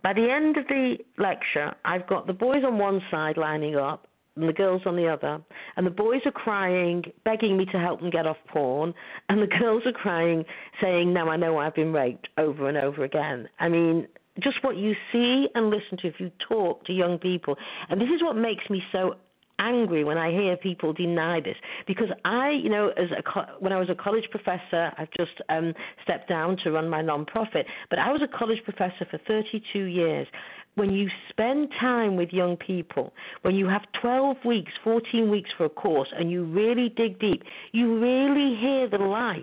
[0.03, 4.07] By the end of the lecture, I've got the boys on one side lining up,
[4.35, 5.41] and the girls on the other.
[5.77, 8.93] And the boys are crying, begging me to help them get off porn.
[9.29, 10.43] And the girls are crying,
[10.81, 13.47] saying, Now I know I've been raped over and over again.
[13.59, 14.07] I mean,
[14.41, 17.55] just what you see and listen to if you talk to young people.
[17.89, 19.15] And this is what makes me so
[19.59, 21.55] angry when I hear people deny this
[21.87, 25.73] because I, you know, as a when I was a college professor, I've just um,
[26.03, 30.27] stepped down to run my nonprofit, but I was a college professor for 32 years,
[30.75, 35.65] when you spend time with young people, when you have 12 weeks, 14 weeks for
[35.65, 39.41] a course, and you really dig deep, you really hear the life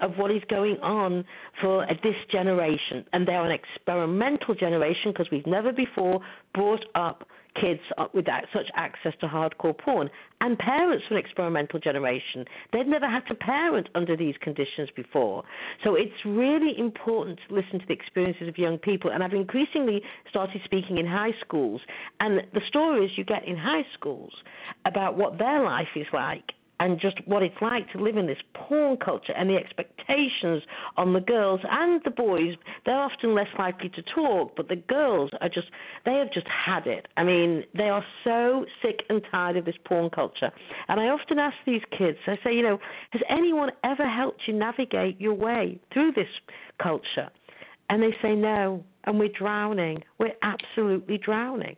[0.00, 1.24] of what is going on
[1.60, 3.04] for this generation.
[3.12, 6.20] And they're an experimental generation because we've never before
[6.52, 7.26] brought up
[7.60, 7.80] kids
[8.12, 12.44] with that, such access to hardcore porn, and parents from experimental generation.
[12.72, 15.44] They've never had to parent under these conditions before.
[15.82, 19.10] So it's really important to listen to the experiences of young people.
[19.10, 21.80] And I've increasingly started speaking in high schools,
[22.20, 24.32] and the stories you get in high schools
[24.84, 28.38] about what their life is like and just what it's like to live in this
[28.54, 30.62] porn culture and the expectations
[30.96, 32.54] on the girls and the boys.
[32.84, 35.68] They're often less likely to talk, but the girls are just,
[36.04, 37.06] they have just had it.
[37.16, 40.50] I mean, they are so sick and tired of this porn culture.
[40.88, 42.78] And I often ask these kids, I say, you know,
[43.10, 46.28] has anyone ever helped you navigate your way through this
[46.82, 47.30] culture?
[47.90, 50.02] And they say no, and we're drowning.
[50.18, 51.76] We're absolutely drowning.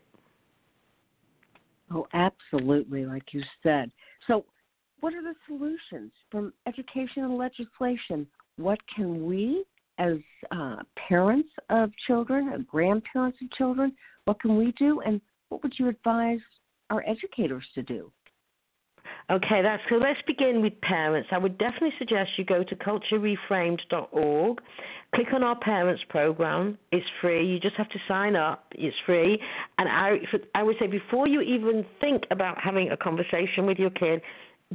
[1.93, 3.91] Oh, absolutely, like you said.
[4.27, 4.45] So,
[5.07, 8.27] what are the solutions from education and legislation?
[8.57, 9.65] What can we,
[9.99, 10.17] as
[10.51, 10.79] uh,
[11.09, 13.93] parents of children, and grandparents of children,
[14.25, 16.41] what can we do, and what would you advise
[16.91, 18.11] our educators to do?
[19.31, 19.95] Okay, that's so.
[19.95, 21.29] Let's begin with parents.
[21.31, 24.59] I would definitely suggest you go to culturereframed.org,
[25.15, 26.79] click on our parents program.
[26.91, 27.47] It's free.
[27.47, 28.73] You just have to sign up.
[28.73, 29.41] It's free.
[29.79, 30.19] And I,
[30.57, 34.21] I would say before you even think about having a conversation with your kid,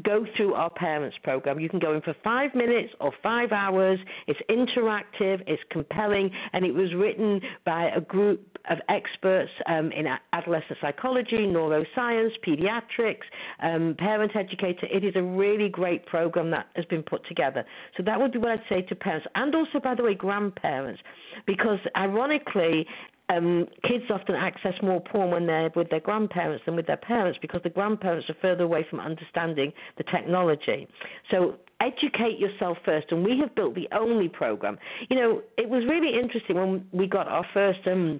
[0.03, 1.59] go through our parents program.
[1.59, 3.99] You can go in for five minutes or five hours.
[4.27, 10.05] It's interactive, it's compelling, and it was written by a group of experts um, in
[10.34, 13.24] adolescent psychology, neuroscience, pediatrics,
[13.62, 14.88] um, parent educator.
[14.91, 17.64] It is a really great program that has been put together.
[17.97, 21.01] So that would be what I'd say to parents, and also, by the way, grandparents,
[21.45, 22.86] because ironically,
[23.30, 27.39] um, kids often access more porn when they're with their grandparents than with their parents
[27.41, 30.88] because the grandparents are further away from understanding the technology.
[31.30, 34.78] So educate yourself first, and we have built the only program.
[35.09, 37.80] You know, it was really interesting when we got our first.
[37.88, 38.20] Um,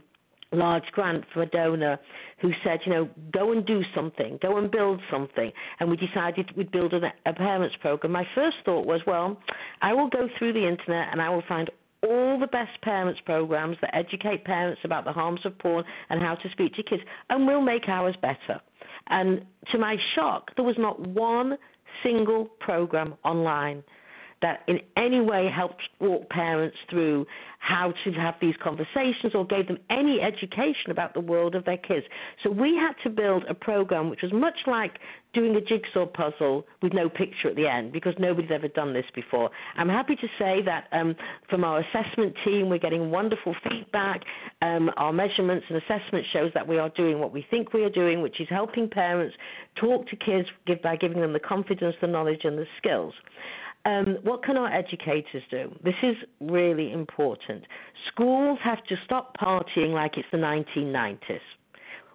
[0.52, 2.00] large grant for a donor
[2.42, 5.52] who said, you know, go and do something, go and build something.
[5.80, 8.12] And we decided we'd build a parents program.
[8.12, 9.40] My first thought was, well,
[9.82, 11.70] I will go through the internet and I will find
[12.04, 16.36] all the best parents programs that educate parents about the harms of porn and how
[16.36, 18.60] to speak to kids, and we'll make ours better.
[19.08, 21.58] And to my shock, there was not one
[22.04, 23.84] single program online
[24.42, 27.26] that in any way helped walk parents through
[27.60, 31.78] how to have these conversations or gave them any education about the world of their
[31.78, 32.06] kids.
[32.44, 34.94] So we had to build a program which was much like
[35.34, 39.06] doing a jigsaw puzzle with no picture at the end because nobody's ever done this
[39.14, 39.52] before.
[39.78, 41.16] I'm happy to say that um,
[41.50, 44.22] from our assessment team, we're getting wonderful feedback.
[44.64, 47.90] Um, our measurements and assessment shows that we are doing what we think we are
[47.92, 49.36] doing, which is helping parents
[49.80, 50.48] talk to kids
[50.84, 53.14] by giving them the confidence, the knowledge, and the skills.
[53.86, 55.74] Um, what can our educators do?
[55.84, 57.64] This is really important.
[58.12, 61.40] Schools have to stop partying like it's the 1990s.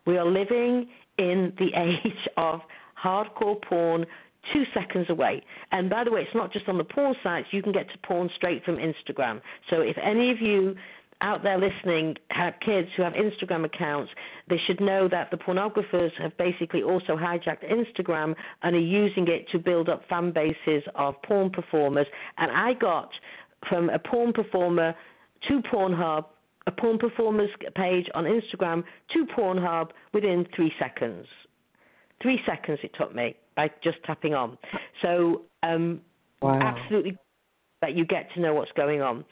[0.07, 0.89] We are living
[1.19, 2.61] in the age of
[3.03, 4.07] hardcore porn
[4.53, 5.43] two seconds away.
[5.73, 7.99] And by the way, it's not just on the porn sites, you can get to
[8.07, 9.41] porn straight from Instagram.
[9.71, 10.77] So if any of you
[11.21, 14.11] out there listening have kids who have Instagram accounts,
[14.49, 19.47] they should know that the pornographers have basically also hijacked Instagram and are using it
[19.53, 22.07] to build up fan bases of porn performers.
[22.39, 23.11] And I got
[23.69, 24.95] from a porn performer
[25.49, 26.27] to Pornhub,
[26.67, 31.27] a porn performer's page on Instagram to Pornhub within three seconds.
[32.23, 34.59] Three seconds it took me by just tapping on.
[35.03, 36.01] So, um,
[36.41, 36.59] wow.
[36.61, 37.17] absolutely
[37.83, 39.25] that you get to know what's going on.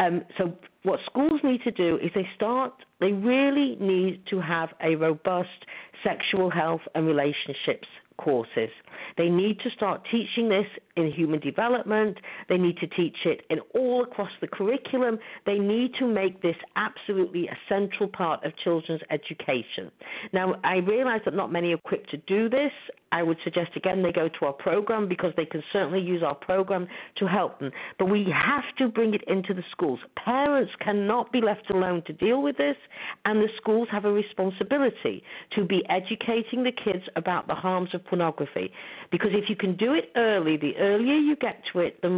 [0.00, 0.52] Um, so
[0.86, 5.66] what schools need to do is they start, they really need to have a robust
[6.04, 8.70] sexual health and relationships courses.
[9.18, 10.66] They need to start teaching this
[10.96, 12.18] in human development.
[12.48, 15.18] They need to teach it in all across the curriculum.
[15.44, 19.90] They need to make this absolutely a central part of children's education.
[20.32, 22.72] Now, I realize that not many are equipped to do this.
[23.12, 26.34] I would suggest again they go to our program because they can certainly use our
[26.34, 26.88] program
[27.18, 27.70] to help them.
[27.98, 30.00] But we have to bring it into the schools.
[30.22, 32.76] Parents cannot be left alone to deal with this,
[33.24, 35.22] and the schools have a responsibility
[35.54, 38.70] to be educating the kids about the harms of pornography.
[39.10, 42.08] Because if you can do it early, the earlier you get to it, the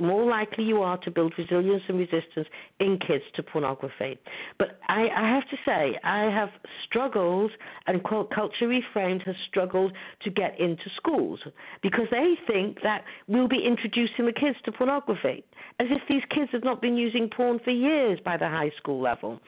[0.00, 2.46] more likely you are to build resilience and resistance
[2.80, 4.18] in kids to pornography.
[4.58, 6.50] But I, I have to say, I have
[6.86, 7.50] struggled,
[7.86, 9.92] and Culture Reframed has struggled
[10.22, 11.40] to get into schools
[11.82, 15.44] because they think that we'll be introducing the kids to pornography,
[15.80, 19.00] as if these kids have not been using porn for years by the high school
[19.00, 19.40] level.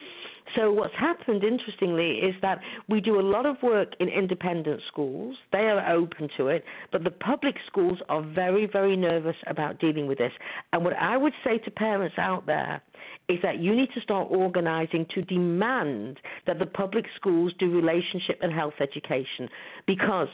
[0.55, 5.37] So what's happened, interestingly, is that we do a lot of work in independent schools.
[5.51, 10.07] They are open to it, but the public schools are very, very nervous about dealing
[10.07, 10.33] with this.
[10.73, 12.81] And what I would say to parents out there
[13.29, 18.39] is that you need to start organizing to demand that the public schools do relationship
[18.41, 19.47] and health education
[19.87, 20.27] because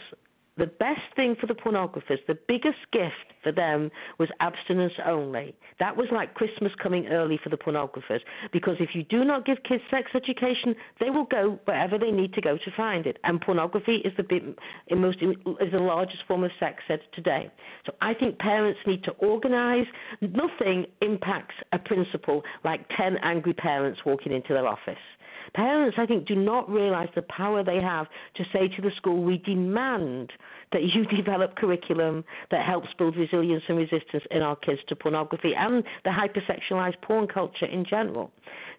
[0.57, 5.55] the best thing for the pornographers, the biggest gift for them was abstinence only.
[5.79, 8.19] That was like Christmas coming early for the pornographers
[8.51, 12.33] because if you do not give kids sex education, they will go wherever they need
[12.33, 13.17] to go to find it.
[13.23, 14.57] And pornography is the big,
[14.95, 17.51] most is the largest form of sex ed today.
[17.85, 19.85] So I think parents need to organize.
[20.21, 24.97] Nothing impacts a principal like 10 angry parents walking into their office.
[25.53, 29.23] Parents, I think, do not realize the power they have to say to the school,
[29.23, 30.31] we demand
[30.71, 35.53] that you develop curriculum that helps build resilience and resistance in our kids to pornography
[35.55, 38.31] and the hypersexualized porn culture in general.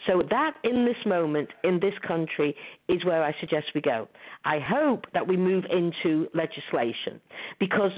[0.07, 2.55] So, that in this moment, in this country,
[2.89, 4.09] is where I suggest we go.
[4.45, 7.21] I hope that we move into legislation
[7.59, 7.93] because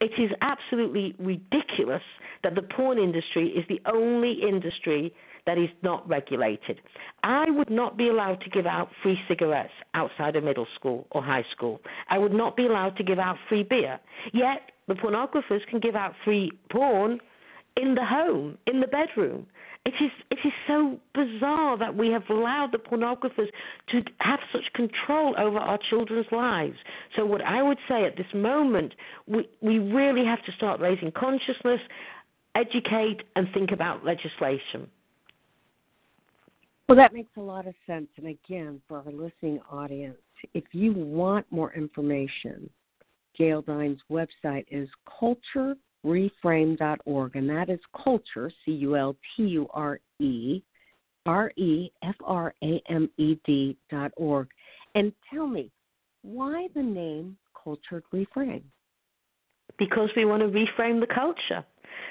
[0.00, 2.02] it is absolutely ridiculous
[2.42, 5.14] that the porn industry is the only industry
[5.46, 6.80] that is not regulated.
[7.22, 11.22] I would not be allowed to give out free cigarettes outside of middle school or
[11.22, 11.80] high school.
[12.08, 13.98] I would not be allowed to give out free beer.
[14.32, 17.20] Yet the pornographers can give out free porn
[17.76, 19.46] in the home, in the bedroom.
[19.84, 23.48] It is it is so bizarre that we have allowed the pornographers
[23.88, 26.76] to have such control over our children's lives.
[27.16, 28.94] So what I would say at this moment,
[29.26, 31.80] we we really have to start raising consciousness,
[32.54, 34.88] educate, and think about legislation.
[36.88, 38.08] Well, that makes a lot of sense.
[38.16, 40.18] And again, for our listening audience,
[40.52, 42.68] if you want more information,
[43.36, 44.88] Gail Dines' website is
[45.22, 50.62] culturereframe.org, and that is culture, C U L T U R E,
[51.24, 54.48] R E F R A M E D dot org.
[54.94, 55.70] And tell me,
[56.22, 58.64] why the name Cultured Reframe?
[59.78, 61.64] Because we want to reframe the culture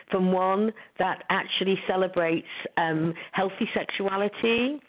[0.09, 4.79] from one that actually celebrates um, healthy sexuality,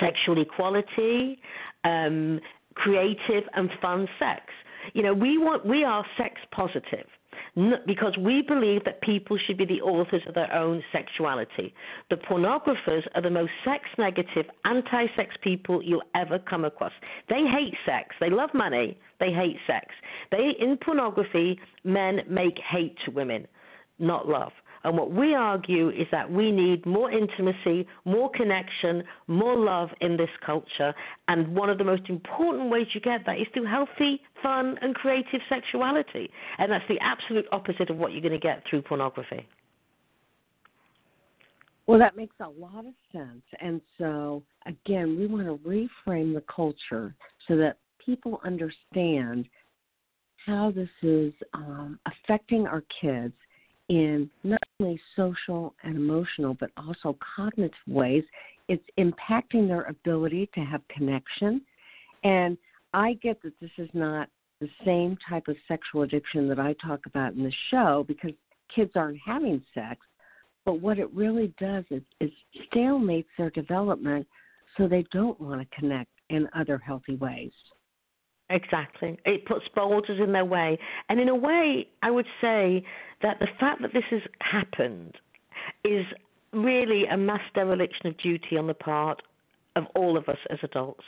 [0.00, 1.38] sexual equality,
[1.84, 2.40] um,
[2.74, 4.42] creative and fun sex.
[4.94, 7.06] You know, we want we are sex positive
[7.86, 11.74] because we believe that people should be the authors of their own sexuality.
[12.08, 16.92] The pornographers are the most sex negative, anti sex people you'll ever come across.
[17.28, 18.14] They hate sex.
[18.20, 18.98] They love money.
[19.18, 19.86] They hate sex.
[20.30, 23.46] They in pornography, men make hate to women
[24.00, 24.52] not love.
[24.82, 30.16] And what we argue is that we need more intimacy, more connection, more love in
[30.16, 30.94] this culture.
[31.28, 34.94] And one of the most important ways you get that is through healthy, fun, and
[34.94, 36.30] creative sexuality.
[36.58, 39.46] And that's the absolute opposite of what you're going to get through pornography.
[41.86, 43.42] Well, that makes a lot of sense.
[43.60, 47.14] And so, again, we want to reframe the culture
[47.48, 49.46] so that people understand
[50.46, 53.34] how this is um, affecting our kids
[53.90, 58.22] in not only social and emotional, but also cognitive ways.
[58.68, 61.60] It's impacting their ability to have connection.
[62.22, 62.56] And
[62.94, 64.28] I get that this is not
[64.60, 68.30] the same type of sexual addiction that I talk about in the show because
[68.74, 70.00] kids aren't having sex.
[70.64, 72.30] But what it really does is, is
[72.72, 74.24] stalemates their development
[74.76, 77.50] so they don't want to connect in other healthy ways.
[78.50, 79.16] Exactly.
[79.24, 80.76] It puts boulders in their way.
[81.08, 82.84] And in a way, I would say
[83.22, 85.14] that the fact that this has happened
[85.84, 86.04] is
[86.52, 89.22] really a mass dereliction of duty on the part
[89.76, 91.04] of all of us as adults.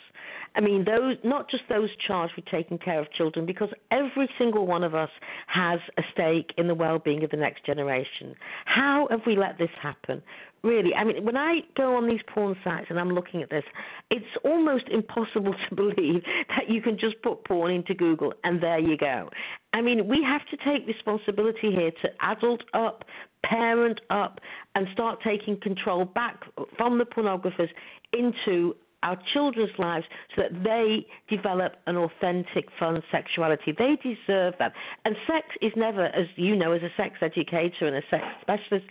[0.55, 4.65] I mean, those not just those charged with taking care of children, because every single
[4.65, 5.09] one of us
[5.47, 8.35] has a stake in the well-being of the next generation.
[8.65, 10.21] How have we let this happen?
[10.63, 13.65] Really, I mean, when I go on these porn sites and I'm looking at this,
[14.09, 18.79] it's almost impossible to believe that you can just put porn into Google and there
[18.79, 19.29] you go.
[19.73, 23.03] I mean, we have to take responsibility here to adult up,
[23.45, 24.39] parent up,
[24.75, 26.41] and start taking control back
[26.77, 27.69] from the pornographers
[28.13, 33.73] into our children's lives so that they develop an authentic, fun sexuality.
[33.77, 34.73] They deserve that.
[35.05, 38.85] And sex is never, as you know, as a sex educator and a sex specialist,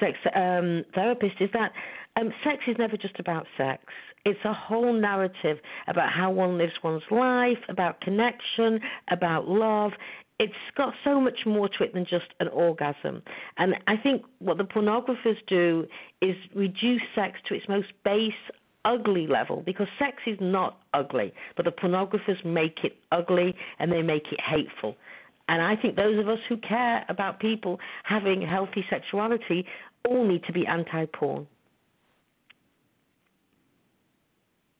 [0.00, 1.72] sex um, therapist, is that
[2.16, 3.82] um, sex is never just about sex.
[4.24, 8.80] It's a whole narrative about how one lives one's life, about connection,
[9.10, 9.92] about love
[10.38, 13.22] it's got so much more to it than just an orgasm.
[13.56, 15.86] And I think what the pornographers do
[16.22, 18.32] is reduce sex to its most base,
[18.88, 24.02] ugly level because sex is not ugly, but the pornographers make it ugly and they
[24.02, 24.96] make it hateful.
[25.48, 29.64] And I think those of us who care about people having healthy sexuality
[30.06, 31.46] all need to be anti porn.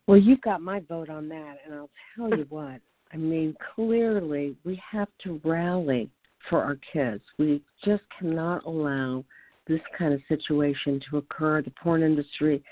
[0.07, 2.81] Well, you've got my vote on that, and I'll tell you what.
[3.13, 6.11] I mean, clearly, we have to rally
[6.49, 7.23] for our kids.
[7.39, 9.25] We just cannot allow
[9.67, 11.61] this kind of situation to occur.
[11.61, 12.63] The porn industry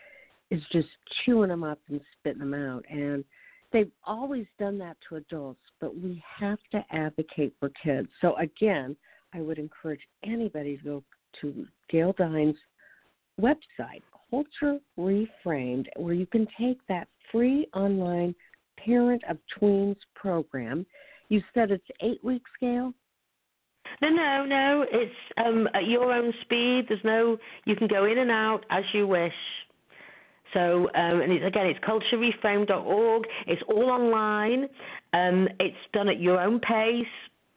[0.50, 0.88] is just
[1.24, 2.84] chewing them up and spitting them out.
[2.90, 3.24] And
[3.72, 8.08] they've always done that to adults, but we have to advocate for kids.
[8.20, 8.96] So, again,
[9.34, 11.04] I would encourage anybody to go
[11.40, 12.56] to Gail Dines'
[13.40, 18.34] website, Culture Reframed, where you can take that free online
[18.78, 20.86] Parent of Tweens program.
[21.28, 22.92] You said it's eight weeks, Gail?
[24.02, 24.84] No, no, no.
[24.90, 26.86] It's um, at your own speed.
[26.88, 27.36] There's no.
[27.64, 29.32] You can go in and out as you wish.
[30.56, 33.24] So, um, and it's, again, it's culturereframe.org.
[33.46, 34.68] It's all online.
[35.12, 37.04] Um, it's done at your own pace.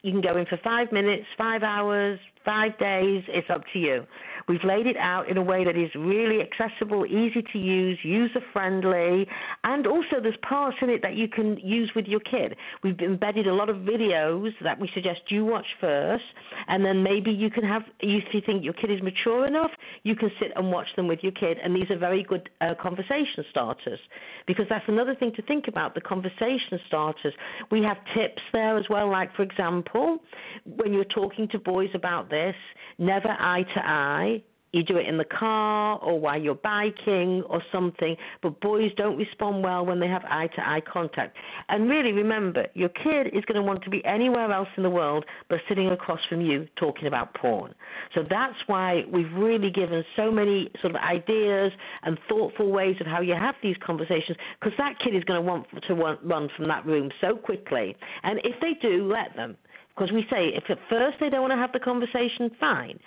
[0.02, 3.24] You can go in for five minutes, five hours, five days.
[3.30, 4.06] It's up to you.
[4.48, 8.42] We've laid it out in a way that is really accessible, easy to use, user
[8.54, 9.28] friendly,
[9.64, 12.56] and also there's parts in it that you can use with your kid.
[12.84, 16.24] We've embedded a lot of videos that we suggest you watch first,
[16.68, 19.72] and then maybe you can have, if you think your kid is mature enough,
[20.04, 22.74] you can sit and watch them with your kid, and these are very good uh,
[22.82, 24.00] conversation starters
[24.48, 27.34] because that's another thing to think about the conversation starters.
[27.72, 30.20] We have tips there as well, like, for example,
[30.66, 32.56] when you're talking to boys about this,
[32.98, 34.39] never eye to eye
[34.72, 39.18] you do it in the car or while you're biking or something, but boys don't
[39.18, 41.36] respond well when they have eye to eye contact.
[41.70, 44.90] And really remember, your kid is going to want to be anywhere else in the
[44.90, 47.74] world but sitting across from you talking about porn.
[48.14, 51.72] So that's why we've really given so many sort of ideas
[52.04, 55.48] and thoughtful ways of how you have these conversations because that kid is going to
[55.48, 57.96] want to run from that room so quickly.
[58.24, 59.58] And if they do, let them
[60.00, 62.98] because we say if at first they don't want to have the conversation, fine.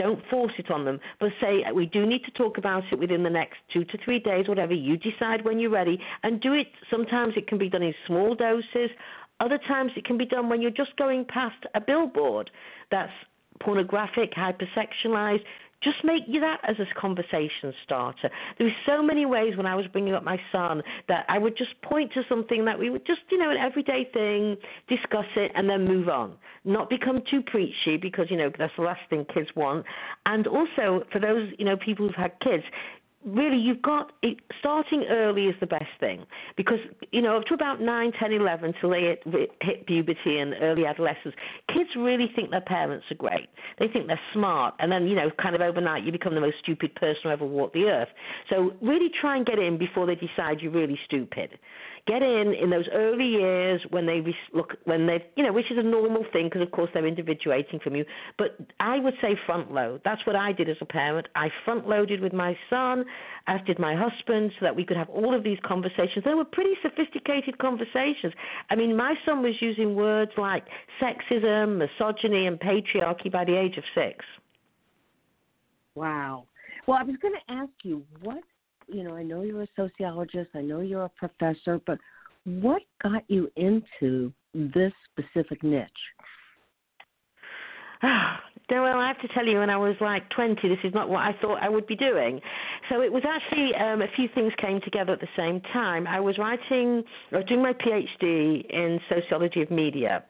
[0.00, 2.98] Don't force it on them, but say uh, we do need to talk about it
[2.98, 4.72] within the next two to three days, whatever.
[4.72, 6.68] You decide when you're ready, and do it.
[6.90, 8.88] Sometimes it can be done in small doses.
[9.40, 12.50] Other times it can be done when you're just going past a billboard
[12.90, 13.12] that's
[13.60, 15.44] pornographic, hypersexualized.
[15.82, 18.30] Just make that as a conversation starter.
[18.58, 21.56] There were so many ways when I was bringing up my son that I would
[21.56, 24.56] just point to something that we would just, you know, an everyday thing,
[24.88, 26.34] discuss it, and then move on.
[26.64, 29.86] Not become too preachy because, you know, that's the last thing kids want.
[30.26, 32.64] And also, for those, you know, people who've had kids,
[33.24, 36.24] really you've got it, starting early is the best thing.
[36.56, 36.78] Because
[37.12, 40.86] you know up to about nine, ten, eleven till they hit, hit puberty and early
[40.86, 41.34] adolescence
[41.72, 43.48] kids really think their parents are great.
[43.78, 44.74] They think they're smart.
[44.78, 47.46] And then you know kind of overnight you become the most stupid person who ever
[47.46, 48.08] walked the earth.
[48.48, 51.58] So really try and get in before they decide you're really stupid
[52.06, 54.22] get in in those early years when they
[54.52, 57.80] look when they you know which is a normal thing because of course they're individuating
[57.80, 58.04] from you.
[58.38, 60.00] But i would say front load.
[60.04, 61.28] That's what i did as a parent.
[61.34, 63.04] I front loaded with my son
[63.46, 66.24] as did my husband so that we could have all of these conversations.
[66.24, 68.32] They were pretty sophisticated conversations.
[68.70, 70.64] I mean my son was using words like
[71.00, 74.24] sexism misogyny and patriarchy by the age of 6
[75.94, 76.44] wow.
[76.86, 78.42] Well i was going to ask you what
[78.92, 81.98] you know, I know you're a sociologist, I know you're a professor, but
[82.44, 85.90] what got you into this specific niche?
[88.70, 91.20] well, I have to tell you, when I was like 20, this is not what
[91.20, 92.40] I thought I would be doing.
[92.88, 96.06] So it was actually um, a few things came together at the same time.
[96.06, 100.24] I was writing, I was doing my PhD in sociology of media,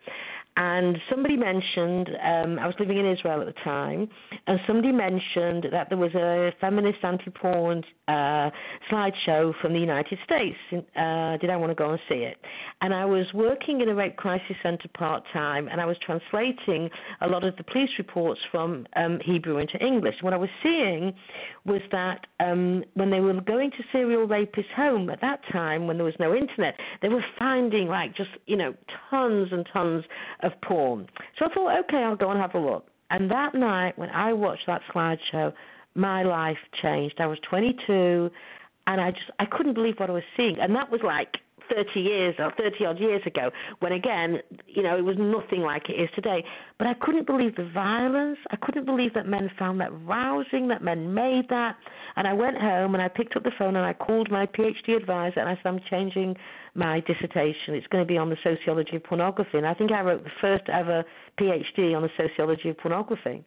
[0.56, 4.08] and somebody mentioned um, I was living in Israel at the time,
[4.46, 8.50] and somebody mentioned that there was a feminist anti-porn uh,
[8.90, 10.56] slideshow from the United States.
[10.72, 12.36] Uh, did I want to go and see it?
[12.82, 16.90] And I was working in a rape crisis center part time, and I was translating
[17.20, 20.16] a lot of the police reports from um, Hebrew into English.
[20.20, 21.12] What I was seeing
[21.64, 25.96] was that um, when they were going to serial rapists' home at that time, when
[25.96, 28.74] there was no internet, they were finding like just you know
[29.10, 30.04] tons and tons
[30.42, 31.06] of porn.
[31.38, 32.86] So I thought, okay, I'll go and have a look.
[33.10, 35.52] And that night, when I watched that slideshow,
[35.94, 37.16] my life changed.
[37.18, 38.30] I was 22,
[38.86, 41.28] and I just I couldn't believe what I was seeing, and that was like
[41.74, 45.88] 30 years or 30 odd years ago, when again, you know, it was nothing like
[45.88, 46.44] it is today.
[46.78, 48.38] But I couldn't believe the violence.
[48.50, 51.76] I couldn't believe that men found that rousing, that men made that.
[52.16, 54.96] And I went home and I picked up the phone and I called my PhD
[54.96, 56.36] advisor and I said, I'm changing
[56.74, 57.74] my dissertation.
[57.74, 59.58] It's going to be on the sociology of pornography.
[59.58, 61.04] And I think I wrote the first ever
[61.38, 63.44] PhD on the sociology of pornography.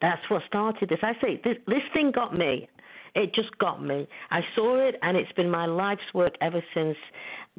[0.00, 0.98] That's what started this.
[1.02, 2.68] I say this, this thing got me.
[3.18, 4.06] It just got me.
[4.30, 6.96] I saw it, and it's been my life's work ever since.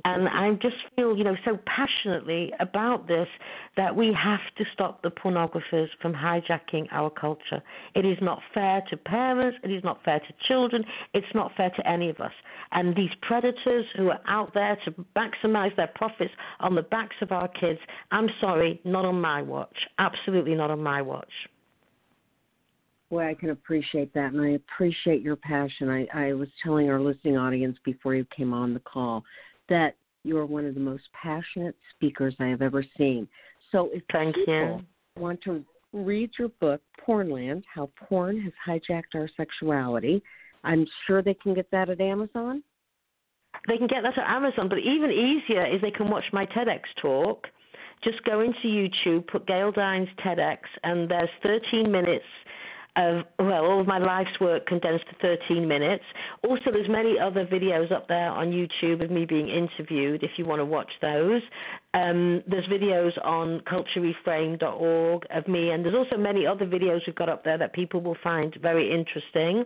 [0.06, 3.28] And I just feel, you know, so passionately about this
[3.76, 7.62] that we have to stop the pornographers from hijacking our culture.
[7.96, 9.58] It is not fair to parents.
[9.62, 10.86] It is not fair to children.
[11.14, 12.32] It's not fair to any of us.
[12.72, 16.32] And these predators who are out there to maximize their profits
[16.62, 17.80] on the backs of our kids,
[18.12, 19.76] I'm sorry, not on my watch.
[19.98, 21.34] Absolutely not on my watch.
[23.10, 25.90] Boy, I can appreciate that, and I appreciate your passion.
[25.90, 29.24] I, I was telling our listening audience before you came on the call
[29.68, 33.28] that you are one of the most passionate speakers I have ever seen.
[33.72, 34.84] So, if Thank people
[35.18, 35.22] you.
[35.22, 40.22] want to read your book, Pornland How Porn Has Hijacked Our Sexuality,
[40.64, 42.64] I'm sure they can get that at Amazon.
[43.68, 46.82] They can get that at Amazon, but even easier is they can watch my TEDx
[47.02, 47.48] talk.
[48.04, 52.26] Just go into YouTube, put Gail Dines TEDx, and there's 13 minutes
[53.00, 56.04] of well, all of my life's work condensed to 13 minutes.
[56.44, 60.22] Also, there's many other videos up there on YouTube of me being interviewed.
[60.22, 61.42] If you want to watch those,
[61.94, 67.30] um, there's videos on culturereframe.org of me, and there's also many other videos we've got
[67.30, 69.64] up there that people will find very interesting.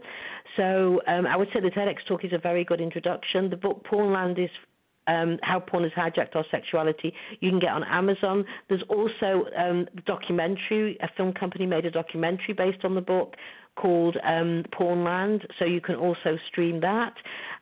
[0.55, 3.49] So um, I would say the TEDx talk is a very good introduction.
[3.49, 4.49] The book Pornland is
[5.07, 7.13] um, How Porn Has Hijacked Our Sexuality.
[7.39, 8.45] You can get on Amazon.
[8.69, 10.97] There's also um, documentary.
[11.01, 13.35] A film company made a documentary based on the book
[13.75, 17.13] called um, Pornland, so you can also stream that.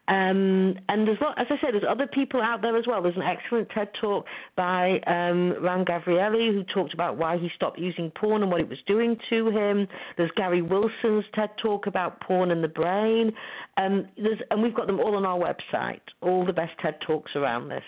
[0.07, 3.01] Um, and there's, as I said, there's other people out there as well.
[3.01, 4.25] There's an excellent TED talk
[4.57, 8.79] by um, Gavrieli who talked about why he stopped using porn and what it was
[8.87, 9.87] doing to him.
[10.17, 13.31] There's Gary Wilson's TED talk about porn and the brain.
[13.77, 14.07] Um,
[14.49, 16.01] and we've got them all on our website.
[16.21, 17.83] All the best TED talks around this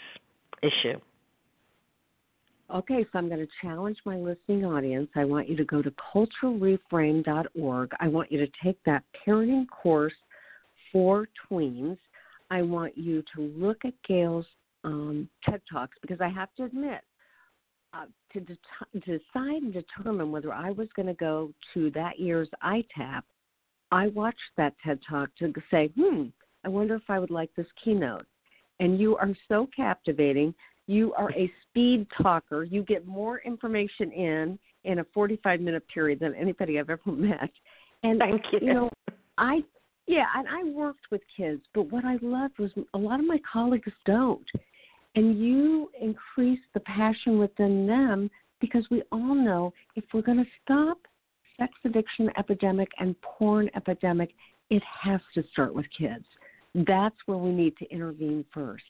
[0.62, 1.00] issue.
[2.72, 5.10] Okay, so I'm going to challenge my listening audience.
[5.16, 7.92] I want you to go to culturalreframe.org.
[8.00, 10.14] I want you to take that parenting course
[10.92, 11.98] for tweens.
[12.50, 14.46] I want you to look at Gail's
[14.84, 17.02] um, TED Talks because I have to admit,
[17.94, 18.58] uh, to de-
[19.00, 23.22] decide and determine whether I was going to go to that year's ITAP,
[23.92, 26.28] I watched that TED Talk to say, hmm,
[26.66, 28.26] I wonder if I would like this keynote.
[28.80, 30.56] And you are so captivating
[30.88, 32.64] you are a speed talker.
[32.64, 37.50] You get more information in in a 45 minute period than anybody I've ever met.
[38.04, 38.60] And Thank you.
[38.62, 38.90] You know,
[39.38, 39.62] I
[40.08, 43.40] yeah, and I worked with kids, but what I loved was a lot of my
[43.52, 44.46] colleagues don't.
[45.16, 48.30] And you increase the passion within them
[48.60, 50.98] because we all know if we're going to stop
[51.58, 54.32] sex addiction epidemic and porn epidemic,
[54.70, 56.26] it has to start with kids.
[56.76, 58.84] That's where we need to intervene first.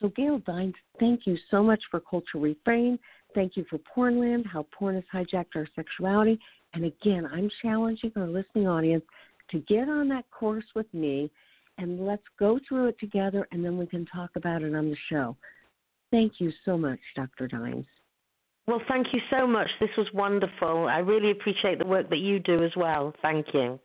[0.00, 2.98] So, Gail Dines, thank you so much for Culture Reframe.
[3.34, 6.38] Thank you for Pornland, how porn has hijacked our sexuality.
[6.74, 9.04] And again, I'm challenging our listening audience
[9.50, 11.30] to get on that course with me
[11.78, 14.96] and let's go through it together and then we can talk about it on the
[15.10, 15.36] show.
[16.10, 17.48] Thank you so much, Dr.
[17.48, 17.86] Dines.
[18.66, 19.68] Well, thank you so much.
[19.80, 20.88] This was wonderful.
[20.88, 23.14] I really appreciate the work that you do as well.
[23.22, 23.78] Thank you.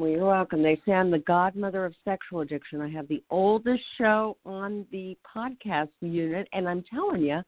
[0.00, 0.62] Well, you're welcome.
[0.62, 2.80] They say I'm the godmother of sexual addiction.
[2.80, 7.40] I have the oldest show on the podcast unit, and I'm telling you,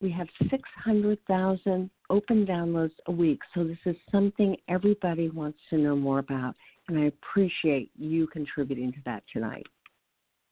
[0.00, 3.40] we have 600,000 open downloads a week.
[3.52, 6.54] So this is something everybody wants to know more about,
[6.86, 9.66] and I appreciate you contributing to that tonight.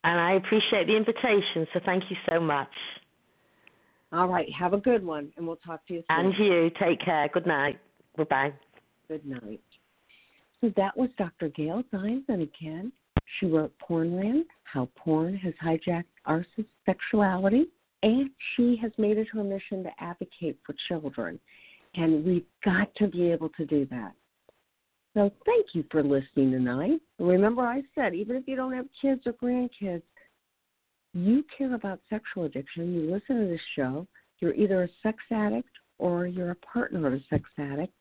[0.03, 2.73] And I appreciate the invitation, so thank you so much.
[4.13, 6.27] All right, have a good one, and we'll talk to you soon.
[6.27, 7.29] And you, take care.
[7.33, 7.79] Good night.
[8.17, 8.53] Bye bye.
[9.07, 9.61] Good night.
[10.61, 11.49] So that was Dr.
[11.49, 12.93] Gail Dines, and again,
[13.39, 16.45] she wrote Pornland, How Porn Has Hijacked Our
[16.85, 17.67] Sexuality,
[18.03, 21.39] and she has made it her mission to advocate for children.
[21.95, 24.13] And we've got to be able to do that.
[25.15, 27.01] So thank you for listening tonight.
[27.19, 30.03] Remember, I said, even if you don't have kids or grandkids,
[31.15, 34.07] you care about sexual addiction, you listen to this show,
[34.39, 37.93] you're either a sex addict or you're a partner of a sex addict,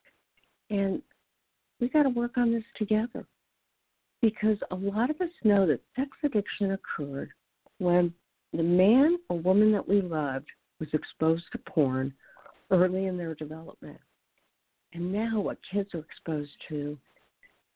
[0.70, 1.02] and
[1.80, 3.26] we got to work on this together
[4.22, 7.30] because a lot of us know that sex addiction occurred
[7.78, 8.12] when
[8.52, 12.12] the man or woman that we loved was exposed to porn
[12.70, 13.98] early in their development.
[14.92, 16.98] And now what kids are exposed to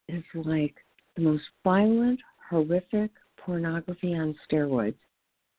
[0.09, 0.74] is like
[1.16, 4.96] the most violent, horrific pornography on steroids.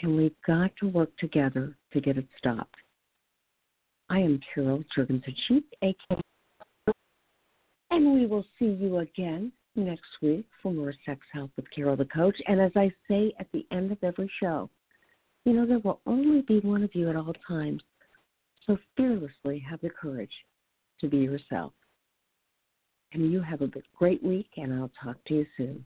[0.01, 2.75] And we've got to work together to get it stopped.
[4.09, 6.21] I am Carol Juergensen, aka
[7.95, 12.03] and we will see you again next week for more Sex Help with Carol the
[12.05, 12.35] Coach.
[12.45, 14.69] And as I say at the end of every show,
[15.45, 17.81] you know, there will only be one of you at all times.
[18.67, 20.31] So fearlessly have the courage
[20.99, 21.71] to be yourself.
[23.13, 25.85] And you have a great week, and I'll talk to you soon.